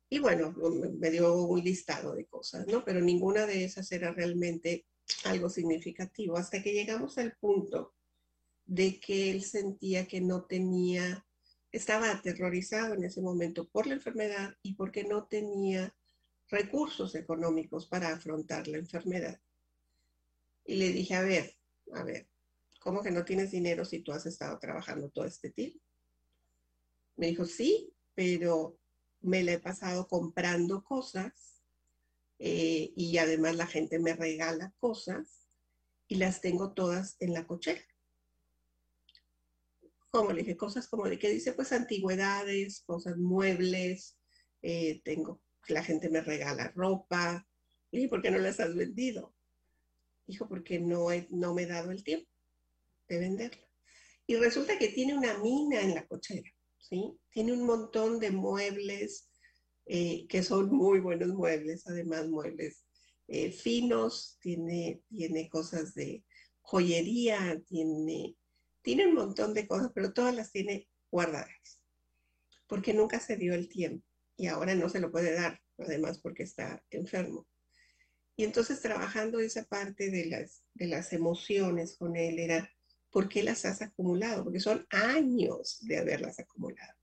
[0.10, 0.56] Y bueno,
[1.00, 2.84] me dio un listado de cosas, ¿no?
[2.84, 4.88] Pero ninguna de esas era realmente
[5.26, 7.94] algo significativo, hasta que llegamos al punto
[8.66, 11.28] de que él sentía que no tenía,
[11.74, 15.94] estaba aterrorizado en ese momento por la enfermedad y porque no tenía
[16.48, 19.42] recursos económicos para afrontar la enfermedad.
[20.66, 21.58] Y le dije, a ver,
[21.94, 22.30] a ver,
[22.80, 25.80] ¿cómo que no tienes dinero si tú has estado trabajando todo este tiempo?
[27.16, 28.78] Me dijo, sí, pero
[29.22, 31.64] me la he pasado comprando cosas
[32.38, 35.48] eh, y además la gente me regala cosas
[36.08, 37.82] y las tengo todas en la cochera.
[40.14, 44.16] Como le dije, cosas como de que dice, pues antigüedades, cosas muebles,
[44.62, 47.48] eh, tengo la gente me regala ropa.
[47.92, 49.34] y ¿por qué no las has vendido?
[50.28, 52.30] Dijo, porque no, no me he dado el tiempo
[53.08, 53.68] de venderla.
[54.28, 57.18] Y resulta que tiene una mina en la cochera, ¿sí?
[57.32, 59.30] Tiene un montón de muebles
[59.88, 62.86] eh, que son muy buenos muebles, además muebles
[63.28, 66.24] eh, finos, tiene, tiene cosas de
[66.62, 68.36] joyería, tiene,
[68.84, 71.82] tiene un montón de cosas, pero todas las tiene guardadas,
[72.68, 74.06] porque nunca se dio el tiempo
[74.38, 77.48] y ahora no se lo puede dar, además porque está enfermo.
[78.36, 82.72] Y entonces trabajando esa parte de las, de las emociones con él era,
[83.12, 84.44] ¿por qué las has acumulado?
[84.44, 86.94] Porque son años de haberlas acumulado.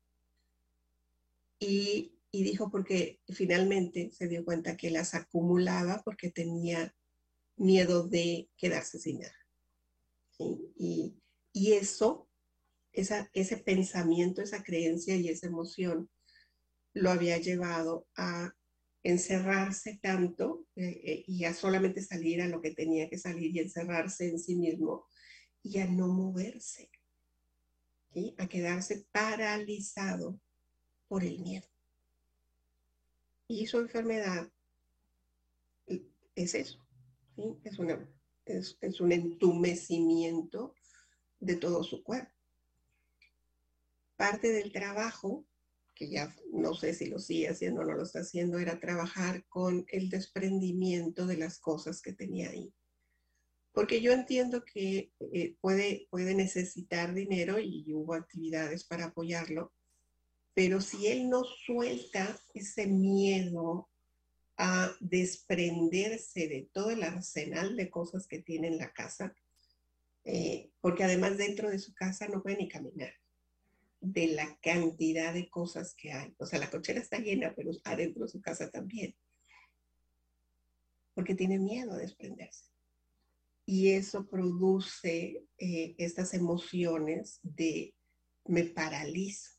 [1.60, 6.94] Y, y dijo porque finalmente se dio cuenta que las acumulaba porque tenía
[7.56, 9.34] miedo de quedarse sin nada.
[10.38, 11.14] Y,
[11.52, 12.28] y, eso,
[12.92, 16.10] esa, ese pensamiento, esa creencia y esa emoción
[16.92, 18.52] lo había llevado a
[19.02, 23.60] encerrarse tanto eh, eh, y a solamente salir a lo que tenía que salir y
[23.60, 25.06] encerrarse en sí mismo
[25.62, 26.90] y a no moverse,
[28.38, 30.40] a quedarse paralizado
[31.08, 31.66] por el miedo.
[33.46, 34.50] Y su enfermedad
[36.34, 36.86] es eso,
[37.64, 38.08] es, una,
[38.46, 40.74] es, es un entumecimiento
[41.40, 42.32] de todo su cuerpo.
[44.16, 45.44] Parte del trabajo
[46.00, 49.44] que ya no sé si lo sigue haciendo o no lo está haciendo, era trabajar
[49.50, 52.72] con el desprendimiento de las cosas que tenía ahí.
[53.72, 59.74] Porque yo entiendo que eh, puede, puede necesitar dinero y hubo actividades para apoyarlo,
[60.54, 63.90] pero si él no suelta ese miedo
[64.56, 69.34] a desprenderse de todo el arsenal de cosas que tiene en la casa,
[70.24, 73.12] eh, porque además dentro de su casa no puede ni caminar
[74.00, 76.34] de la cantidad de cosas que hay.
[76.38, 79.14] O sea, la cochera está llena, pero adentro de su casa también.
[81.14, 82.70] Porque tiene miedo a desprenderse.
[83.66, 87.94] Y eso produce eh, estas emociones de
[88.46, 89.50] me paralizo.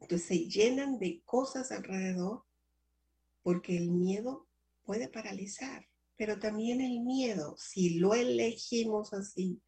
[0.00, 2.44] Entonces se llenan de cosas alrededor
[3.42, 4.48] porque el miedo
[4.84, 9.60] puede paralizar, pero también el miedo, si lo elegimos así,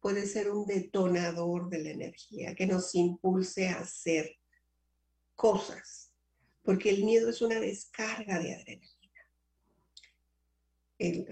[0.00, 4.36] puede ser un detonador de la energía que nos impulse a hacer
[5.34, 6.12] cosas,
[6.62, 8.94] porque el miedo es una descarga de adrenalina.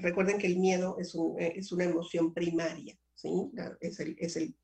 [0.01, 3.29] recuerden que el miedo es, es una emoción primaria, ¿sí?
[3.81, 4.57] Es, el, es el,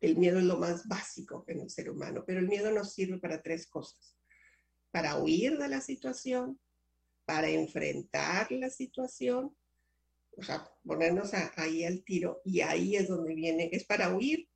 [0.00, 3.18] el miedo es lo más básico en el ser humano, pero el miedo nos sirve
[3.18, 4.16] para tres cosas.
[4.90, 6.58] Para huir de la situación,
[7.24, 9.54] para enfrentar la situación,
[10.36, 14.48] o sea, ponernos ahí al tiro, y ahí es donde viene, es para huir,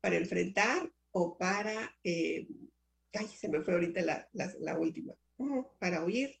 [0.00, 2.48] para enfrentar o para, eh,
[3.14, 5.14] ay, se me fue ahorita la, la última,
[5.78, 6.40] para huir,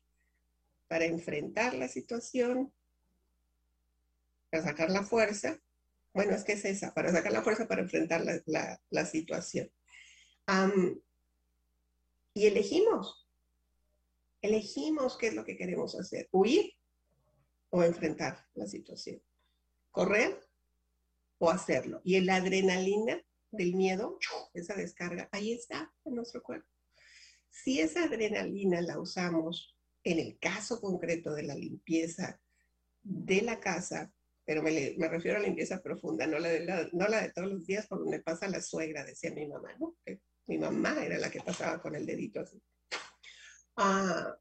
[0.88, 2.72] para enfrentar la situación,
[4.50, 5.60] para sacar la fuerza.
[6.14, 9.70] Bueno, es que es esa, para sacar la fuerza para enfrentar la, situación.
[12.34, 13.28] y elegimos,
[14.40, 16.77] elegimos qué es lo que queremos hacer, huir
[17.70, 19.22] o enfrentar la situación,
[19.90, 20.38] correr
[21.38, 22.00] o hacerlo.
[22.04, 24.18] Y la adrenalina del miedo,
[24.54, 26.68] esa descarga, ahí está en nuestro cuerpo.
[27.50, 32.40] Si esa adrenalina la usamos en el caso concreto de la limpieza
[33.02, 34.12] de la casa,
[34.44, 38.20] pero me, refiero a la limpieza profunda, no la, de todos los días por donde
[38.20, 39.96] pasa la suegra, decía mi mamá, ¿no?
[40.46, 42.60] mi mamá era la que pasaba con el dedito así.
[43.76, 44.34] Ah,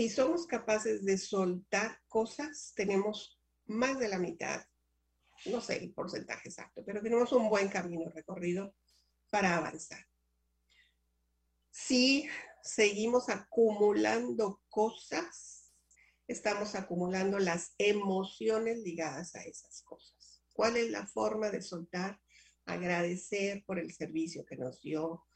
[0.00, 4.64] si somos capaces de soltar cosas, tenemos más de la mitad,
[5.44, 8.74] no sé el porcentaje exacto, pero tenemos un buen camino recorrido
[9.28, 10.02] para avanzar.
[11.70, 12.26] Si
[12.62, 15.70] seguimos acumulando cosas,
[16.26, 20.42] estamos acumulando las emociones ligadas a esas cosas.
[20.54, 22.18] ¿Cuál es la forma de soltar?
[22.64, 25.26] Agradecer por el servicio que nos dio.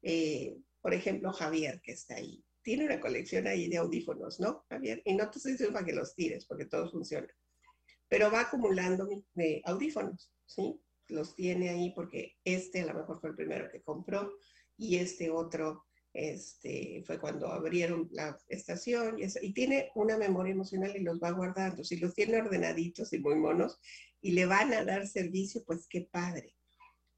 [0.00, 2.42] Eh, por ejemplo, Javier, que está ahí.
[2.68, 5.00] Tiene una colección ahí de audífonos, ¿no, Javier?
[5.06, 7.30] Y no te estoy diciendo para que los tires, porque todos funcionan.
[8.08, 9.08] Pero va acumulando
[9.64, 10.78] audífonos, ¿sí?
[11.06, 14.34] Los tiene ahí porque este a lo mejor fue el primero que compró
[14.76, 20.94] y este otro este, fue cuando abrieron la estación y, y, tiene una memoria emocional
[20.94, 21.82] y los va guardando.
[21.84, 23.80] Si los tiene ordenaditos y muy monos
[24.20, 26.54] y le van a dar servicio, pues qué padre.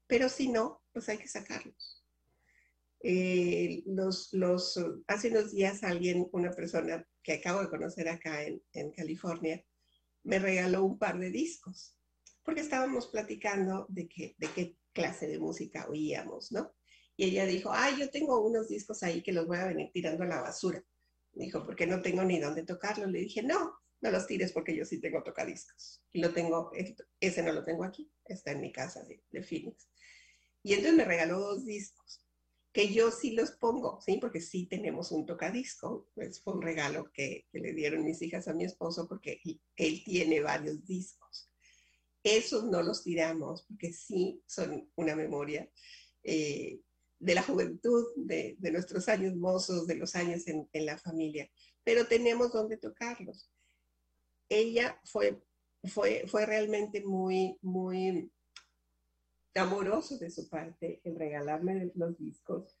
[0.07, 2.00] Pero si no, pues hay que sacarlos.
[3.03, 3.83] Eh,
[5.07, 9.63] hace unos días alguien, una persona que acabo de conocer acá en, California,
[10.23, 11.95] me regaló un par de discos,
[12.43, 16.73] porque estábamos platicando de, de qué clase de música oíamos, ¿no?
[17.15, 20.23] Y ella dijo, ay, yo tengo unos discos ahí que los voy a venir tirando
[20.23, 20.83] a la basura.
[21.33, 23.11] dijo, porque no tengo ni dónde tocarlos.
[23.11, 26.01] Le dije, no, no los tires porque yo sí tengo tocadiscos.
[26.11, 26.71] Y lo tengo,
[27.19, 29.87] ese no lo tengo aquí, está en mi casa de, Phoenix.
[30.63, 32.25] Y entonces me regaló dos discos,
[32.71, 34.17] que yo sí los pongo, ¿sí?
[34.19, 36.07] Porque sí tenemos un tocadisco.
[36.13, 39.41] Pues fue un regalo que, le dieron mis hijas a mi esposo porque
[39.75, 41.49] él, tiene varios discos.
[42.23, 45.69] Esos no los tiramos porque sí son una memoria
[46.23, 46.79] eh,
[47.19, 51.49] de la juventud, de, nuestros años mozos, de los años en, la familia,
[51.83, 53.51] pero tenemos donde tocarlos.
[54.49, 55.41] Ella fue,
[55.83, 58.31] fue, fue realmente muy, muy
[59.55, 62.77] amoroso de su parte en regalarme los discos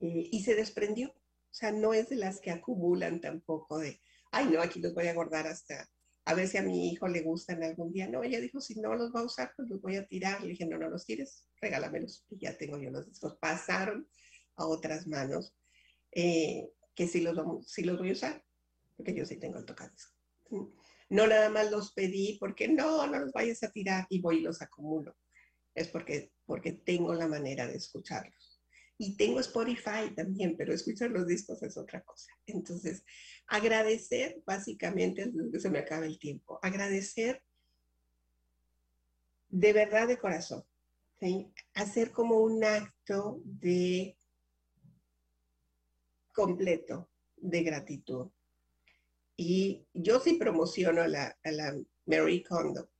[0.00, 1.10] eh, y se desprendió.
[1.10, 4.00] O sea, no es de las que acumulan tampoco de,
[4.30, 5.88] ay, no, aquí los voy a guardar hasta,
[6.24, 8.08] a ver si a mi hijo le gustan algún día.
[8.08, 10.42] No, ella dijo, si no los va a usar, pues los voy a tirar.
[10.42, 12.26] Le dije, no, no los tires, regálamelos.
[12.30, 13.36] Y ya tengo yo los discos.
[13.36, 14.08] Pasaron
[14.56, 15.54] a otras manos
[16.12, 18.44] eh, que sí los, vamos, sí los voy a usar,
[18.96, 20.14] porque yo sí tengo el tocadisco.
[21.08, 24.40] No nada más los pedí porque no, no los vayas a tirar y voy y
[24.40, 25.16] los acumulo.
[25.76, 28.60] Es porque, porque tengo la manera de escucharlos.
[28.98, 32.32] Y tengo Spotify también, pero escuchar los discos es otra cosa.
[32.46, 33.04] Entonces,
[33.46, 37.42] agradecer básicamente, antes que se me acabe el tiempo, agradecer
[39.48, 40.64] de verdad de corazón,
[41.74, 44.18] hacer como un acto de
[46.32, 48.30] completo de gratitud.
[49.36, 52.90] Y yo sí promociono a la, a la Mary Kondo.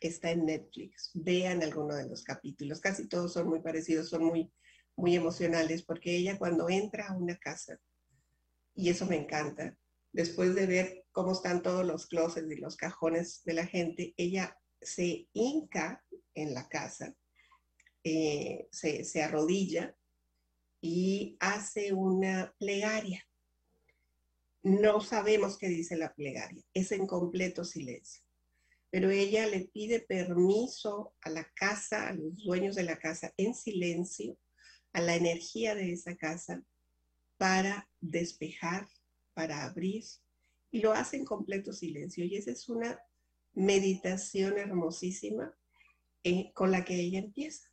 [0.00, 1.10] Está en Netflix.
[1.14, 2.80] Vean alguno de los capítulos.
[2.80, 4.52] Casi todos son muy parecidos, son muy
[4.98, 7.80] muy emocionales, porque ella cuando entra a una casa,
[8.74, 9.78] y eso me encanta,
[10.12, 14.58] después de ver cómo están todos los closets y los cajones de la gente, ella
[14.80, 17.14] se hinca en la casa,
[18.02, 19.96] eh, se, se arrodilla
[20.80, 23.24] y hace una plegaria.
[24.64, 28.27] No sabemos qué dice la plegaria, es en completo silencio.
[28.90, 33.54] Pero ella le pide permiso a la casa, a los dueños de la casa, en
[33.54, 34.38] silencio,
[34.92, 36.62] a la energía de esa casa
[37.36, 38.88] para despejar,
[39.34, 40.04] para abrir,
[40.70, 42.24] y lo hace en completo silencio.
[42.24, 42.98] Y esa es una
[43.52, 45.54] meditación hermosísima
[46.24, 47.68] eh, con la que ella empieza.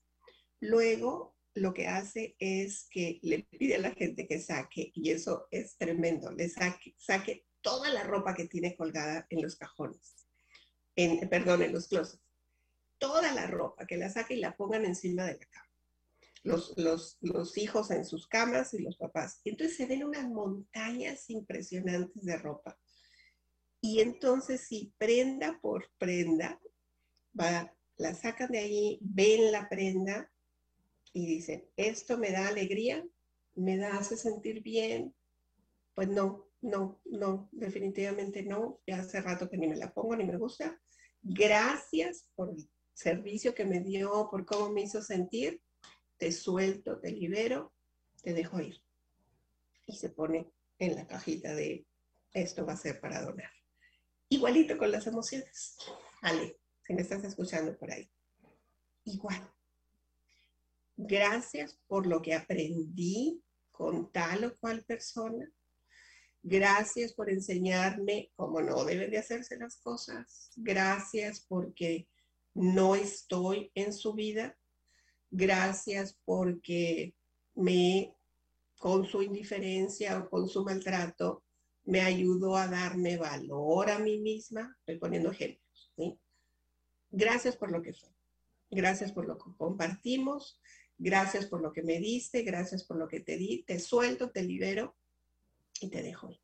[0.59, 5.47] Luego lo que hace es que le pide a la gente que saque, y eso
[5.51, 10.24] es tremendo, le saque, saque toda la ropa que tiene colgada en los cajones,
[10.95, 12.21] en, perdón, en los closets.
[12.97, 15.65] Toda la ropa, que la saque y la pongan encima de la cama.
[16.43, 19.41] Los, hijos en sus camas y los papás.
[19.45, 22.77] entonces se ven unas montañas impresionantes de ropa.
[23.81, 26.59] Y entonces si prenda por prenda,
[27.39, 30.31] va, la sacan de ahí, ven la prenda
[31.13, 33.05] y dicen, esto me da alegría,
[33.55, 35.15] me da, hace sentir bien.
[35.93, 38.81] Pues no, no, no, definitivamente no.
[38.85, 40.79] Ya hace rato que ni me la pongo ni me gusta.
[41.28, 45.59] Gracias por el servicio que me dio, por cómo me hizo sentir.
[46.17, 47.73] Te suelto, te libero,
[48.21, 48.80] te dejo ir.
[49.88, 51.88] Y se pone en la cajita de
[52.32, 53.49] esto va a ser para donar.
[54.30, 55.78] Igualito con las emociones.
[56.21, 58.07] Ale, si me estás escuchando por ahí.
[59.05, 59.51] Igual.
[60.95, 65.51] Gracias por lo que aprendí con tal o cual persona.
[66.47, 70.51] Gracias por enseñarme cómo no deben de hacerse las cosas.
[70.55, 72.07] Gracias porque
[72.53, 74.55] no estoy en su vida.
[75.31, 77.15] Gracias porque
[77.55, 78.13] me,
[78.77, 81.41] con su indiferencia o con su maltrato,
[81.83, 84.77] me ayudó a darme valor a mí misma.
[84.81, 85.95] Estoy poniendo ejemplos.
[87.09, 88.09] Gracias por lo que fue.
[88.69, 90.61] Gracias por lo que compartimos.
[90.99, 94.43] Gracias por lo que me diste, gracias por lo que te di, te suelto, te
[94.43, 94.95] libero
[95.82, 96.39] y te dejo ir.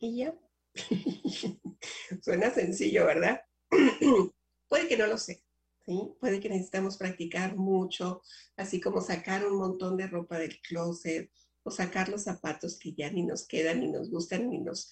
[0.00, 0.34] Y ya.
[2.22, 3.40] Suena sencillo, ¿verdad?
[4.68, 5.42] Puede que no lo sé,
[5.84, 6.14] ¿sí?
[6.20, 8.22] Puede que necesitamos practicar mucho,
[8.56, 11.30] así como sacar un montón de ropa del closet
[11.64, 14.90] o sacar los zapatos que ya ni nos quedan, ni nos gustan, ni nos,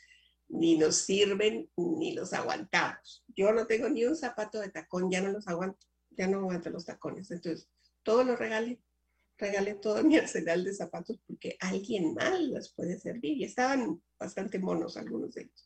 [0.48, 3.24] ni nos sirven, ni los aguantamos.
[3.28, 6.70] Yo no tengo ni un zapato de tacón, ya no los aguanto, ya no aguanto
[6.70, 7.30] los tacones.
[7.30, 7.68] Entonces,
[8.02, 8.80] todo lo regalé,
[9.38, 14.58] regalé todo mi arsenal de zapatos porque alguien más les puede servir y estaban bastante
[14.58, 15.64] monos algunos de ellos.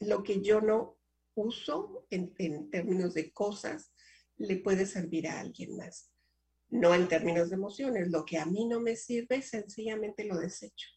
[0.00, 0.98] Lo que yo no
[1.34, 2.34] uso en
[2.70, 3.92] términos de cosas
[4.38, 6.10] le puede servir a alguien más.
[6.68, 8.10] No en términos de emociones.
[8.10, 10.88] Lo que a mí no me sirve, sencillamente lo desecho,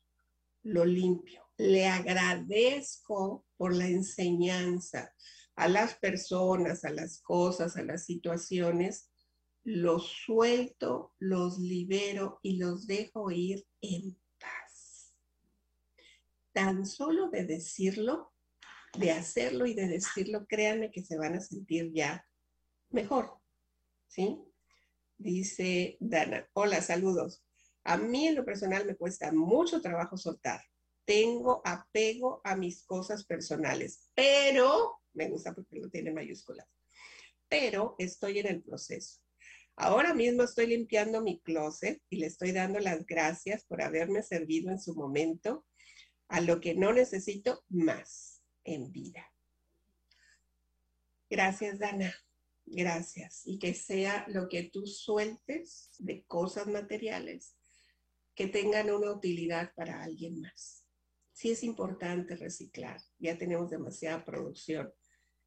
[0.63, 1.43] lo limpio.
[1.57, 5.13] Le agradezco por la enseñanza
[5.55, 9.08] a las personas, a las cosas, a las situaciones,
[9.69, 15.13] los suelto, los libero y los dejo ir en paz.
[16.53, 18.33] Tan solo de decirlo,
[18.97, 22.27] de hacerlo y de decirlo, créanme que se van a sentir ya
[22.89, 23.39] mejor.
[24.07, 24.41] ¿Sí?
[25.19, 27.43] Dice Dana, hola, saludos.
[27.83, 30.61] A mí en lo personal me cuesta mucho trabajo soltar.
[31.05, 36.67] Tengo apego a mis cosas personales, pero me gusta porque lo tiene mayúsculas,
[37.47, 39.19] pero estoy en el proceso.
[39.81, 44.71] Ahora mismo estoy limpiando mi closet y le estoy dando las gracias por haberme servido
[44.71, 45.65] en su momento
[46.27, 49.31] a lo que no necesito más en vida.
[51.29, 52.13] Gracias, Dana.
[52.65, 53.43] Gracias.
[53.45, 57.55] Y que sea lo que tú sueltes de cosas materiales
[58.35, 60.83] que tengan una utilidad para alguien más.
[61.31, 62.99] Sí es importante reciclar.
[63.17, 64.91] Ya tenemos demasiada producción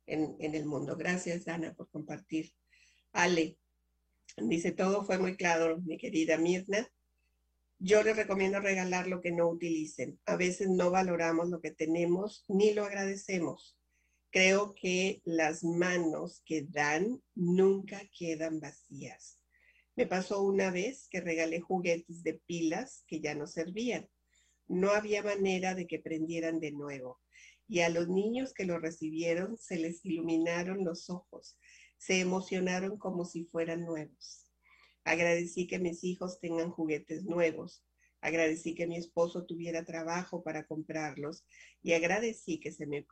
[0.07, 0.97] en, el mundo.
[0.97, 2.51] Gracias, Dana, por compartir.
[3.12, 3.59] Ale,
[4.37, 6.89] dice, todo fue muy claro, mi querida Mirna.
[7.78, 10.18] Yo les recomiendo regalar lo que no utilicen.
[10.26, 13.76] A veces no valoramos lo que tenemos ni lo agradecemos.
[14.30, 19.39] Creo que las manos que dan nunca quedan vacías.
[19.97, 24.09] Me pasó una vez que regalé juguetes de pilas que ya no servían.
[24.68, 27.20] No había manera de que prendieran de nuevo
[27.72, 31.57] y a los niños que lo recibieron se les iluminaron los ojos,
[32.03, 34.50] se emocionaron como si fueran nuevos.
[35.05, 37.84] Agradecí que mis hijos tengan juguetes nuevos,
[38.20, 41.44] agradecí que mi esposo tuviera trabajo para comprarlos
[41.80, 43.07] y agradecí que se me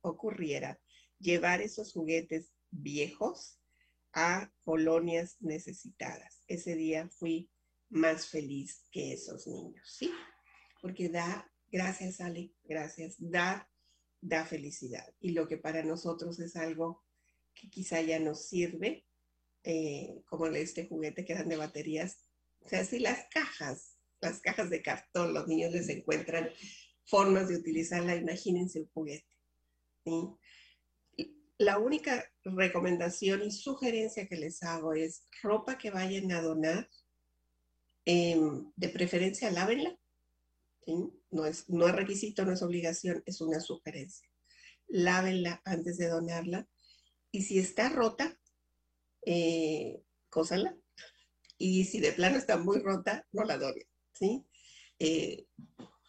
[0.00, 0.80] ocurriera
[1.18, 3.58] llevar esos juguetes viejos
[4.12, 6.44] a colonias necesitadas.
[6.46, 7.50] Ese día fui
[7.88, 10.12] más feliz que esos niños, ¿sí?
[10.80, 13.68] Porque da, gracias Ale, gracias, da
[14.20, 15.06] da felicidad.
[15.20, 17.05] Y lo que para nosotros es algo
[17.56, 19.04] que quizá ya nos sirve,
[19.64, 22.28] eh, como este juguete que eran de baterías,
[22.60, 26.48] o sea, si las cajas, las cajas de cartón, los niños les encuentran
[27.04, 29.26] formas de utilizarla, imagínense un juguete.
[31.58, 36.88] La única recomendación y sugerencia que les hago es ropa que vayan a donar,
[38.04, 39.98] em, de preferencia lávenla,
[41.30, 44.28] no, es, no es requisito, no es obligación, es una sugerencia.
[44.88, 46.68] Lávenla antes de donarla.
[47.36, 48.34] Y si está rota,
[49.26, 50.74] eh, cósala.
[51.58, 54.46] Y si de plano está muy rota, no la donen, ¿sí?
[54.98, 55.46] eh,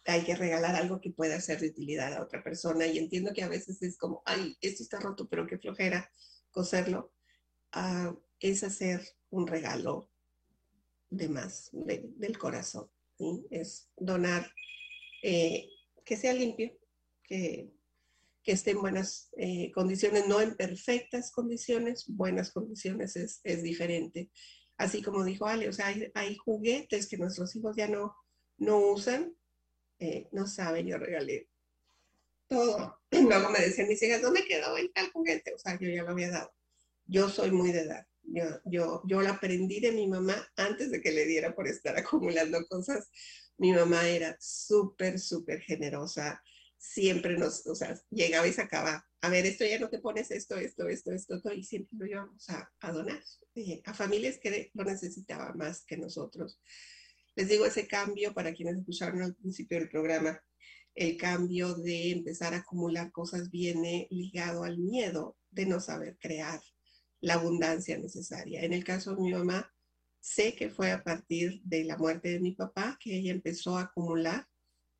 [0.06, 2.86] hay que regalar algo que pueda ser de utilidad a otra persona.
[2.86, 6.10] Y entiendo que a veces es como, ay, esto está roto, pero qué flojera
[6.50, 7.12] coserlo.
[7.72, 10.10] Ah, es hacer un regalo
[11.10, 12.90] de más, del corazón.
[13.50, 14.50] Es donar
[15.22, 15.68] eh,
[16.06, 16.72] que sea limpio,
[17.22, 17.70] que,
[18.42, 24.30] que esté en buenas eh, condiciones, no en perfectas condiciones, buenas condiciones es, es diferente.
[24.76, 28.14] Así como dijo Ale, o sea, hay, juguetes que nuestros hijos ya no,
[28.58, 29.34] no usan,
[29.98, 31.48] eh, no saben, yo regalé
[32.48, 33.00] todo.
[33.10, 35.54] Luego me decían mis hijas, ¿dónde quedó el tal juguete?
[35.54, 36.52] O sea, yo ya lo había dado.
[37.06, 38.06] Yo soy muy de dar.
[38.22, 41.96] Yo, yo, yo lo aprendí de mi mamá antes de que le diera por estar
[41.98, 43.10] acumulando cosas.
[43.56, 46.42] Mi mamá era súper, súper generosa.
[46.78, 50.56] Siempre nos, o sea, llegaba y sacaba, a ver, esto ya no te pones esto,
[50.56, 53.20] esto, esto, esto, y siempre lo íbamos a, a donar
[53.56, 56.60] eh, a familias que lo necesitaban más que nosotros.
[57.34, 60.40] Les digo ese cambio para quienes escucharon al principio del programa,
[60.94, 66.60] el cambio de empezar a acumular cosas viene ligado al miedo de no saber crear
[67.20, 68.62] la abundancia necesaria.
[68.62, 69.72] En el caso de mi mamá,
[70.18, 73.82] sé que fue a partir de la muerte de mi papá que ella empezó a
[73.82, 74.47] acumular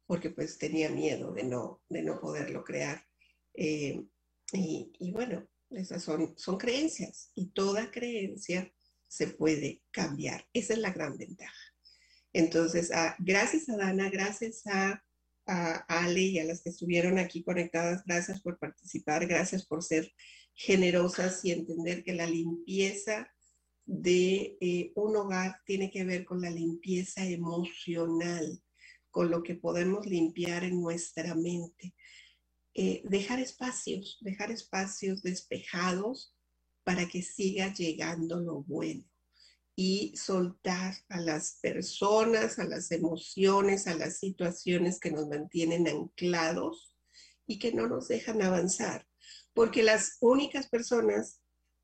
[0.08, 3.06] porque pues tenía miedo de no, de no poderlo crear.
[3.52, 4.02] Eh,
[4.54, 8.72] y, y, bueno, esas son, son creencias y toda creencia
[9.06, 10.46] se puede cambiar.
[10.54, 11.60] Esa es la gran ventaja.
[12.32, 15.04] Entonces, ah, gracias a Dana, gracias a,
[15.46, 20.10] a, Ale y a las que estuvieron aquí conectadas, gracias por participar, gracias por ser
[20.54, 23.30] generosas y entender que la limpieza
[23.84, 28.62] de eh, un hogar tiene que ver con la limpieza emocional,
[29.10, 31.94] con lo que podemos limpiar en nuestra mente.
[32.74, 36.34] Eh, dejar espacios, dejar espacios despejados
[36.84, 39.04] para que siga llegando lo bueno
[39.74, 46.94] y soltar a las personas, a las emociones, a las situaciones que nos mantienen anclados
[47.46, 49.08] y que no nos dejan avanzar
[49.58, 51.37] porque las únicas personas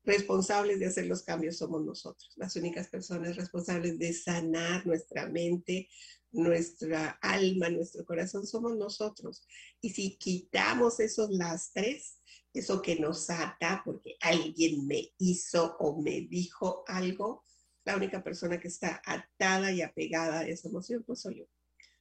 [0.05, 5.89] responsables de hacer los cambios somos nosotros, las únicas personas responsables de sanar nuestra mente,
[6.31, 9.47] nuestra alma, nuestro corazón, somos nosotros.
[9.81, 12.19] Y si quitamos esos lastres,
[12.53, 17.43] eso que nos ata porque alguien me hizo o me dijo algo,
[17.83, 21.45] la única persona que está atada y apegada a esa emoción, pues soy yo.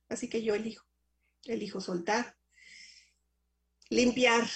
[0.09, 0.86] Así que yo elijo,
[1.44, 2.36] elijo soltar,
[3.90, 4.46] limpiar,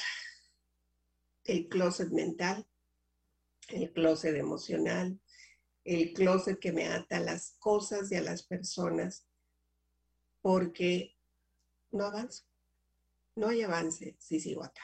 [1.49, 2.68] el closet mental,
[3.69, 5.19] el closet emocional,
[5.85, 9.27] el closet que me ata a las cosas y a las personas,
[10.43, 11.15] porque
[11.91, 12.45] no avanzo,
[13.35, 14.83] no hay avance si sigo acá.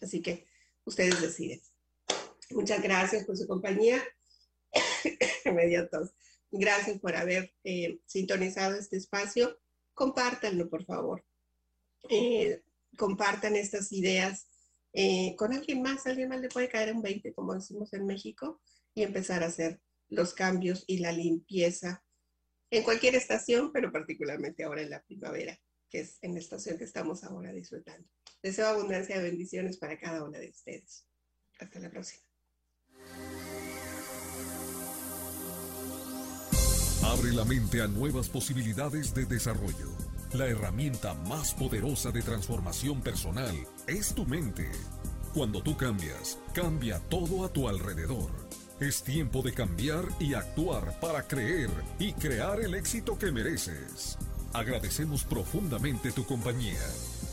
[0.00, 0.46] Así que
[0.84, 1.62] ustedes deciden.
[2.50, 4.02] Muchas gracias por su compañía.
[5.44, 6.10] Inmediatos.
[6.50, 9.58] Gracias por haber eh, sintonizado este espacio.
[9.94, 11.24] Compártanlo, por favor.
[12.10, 12.62] Eh,
[12.96, 14.46] compartan estas ideas
[14.94, 18.62] eh, con alguien más, alguien más le puede caer un 20, como decimos en México,
[18.94, 22.04] y empezar a hacer los cambios y la limpieza
[22.70, 25.58] en cualquier estación, pero particularmente ahora en la primavera,
[25.90, 28.08] que es en la estación que estamos ahora disfrutando.
[28.42, 31.06] Deseo abundancia de bendiciones para cada una de ustedes.
[31.58, 32.22] Hasta la próxima.
[37.02, 40.13] Abre la mente a nuevas posibilidades de desarrollo.
[40.34, 43.54] La herramienta más poderosa de transformación personal
[43.86, 44.68] es tu mente.
[45.32, 48.32] Cuando tú cambias, cambia todo a tu alrededor.
[48.80, 51.70] Es tiempo de cambiar y actuar para creer
[52.00, 54.18] y crear el éxito que mereces.
[54.52, 56.82] Agradecemos profundamente tu compañía.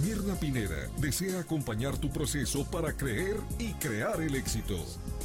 [0.05, 4.77] Mirna Pineda desea acompañar tu proceso para creer y crear el éxito.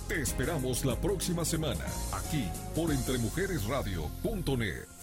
[0.08, 4.95] Te esperamos la próxima semana, aquí por entremujeresradio.net.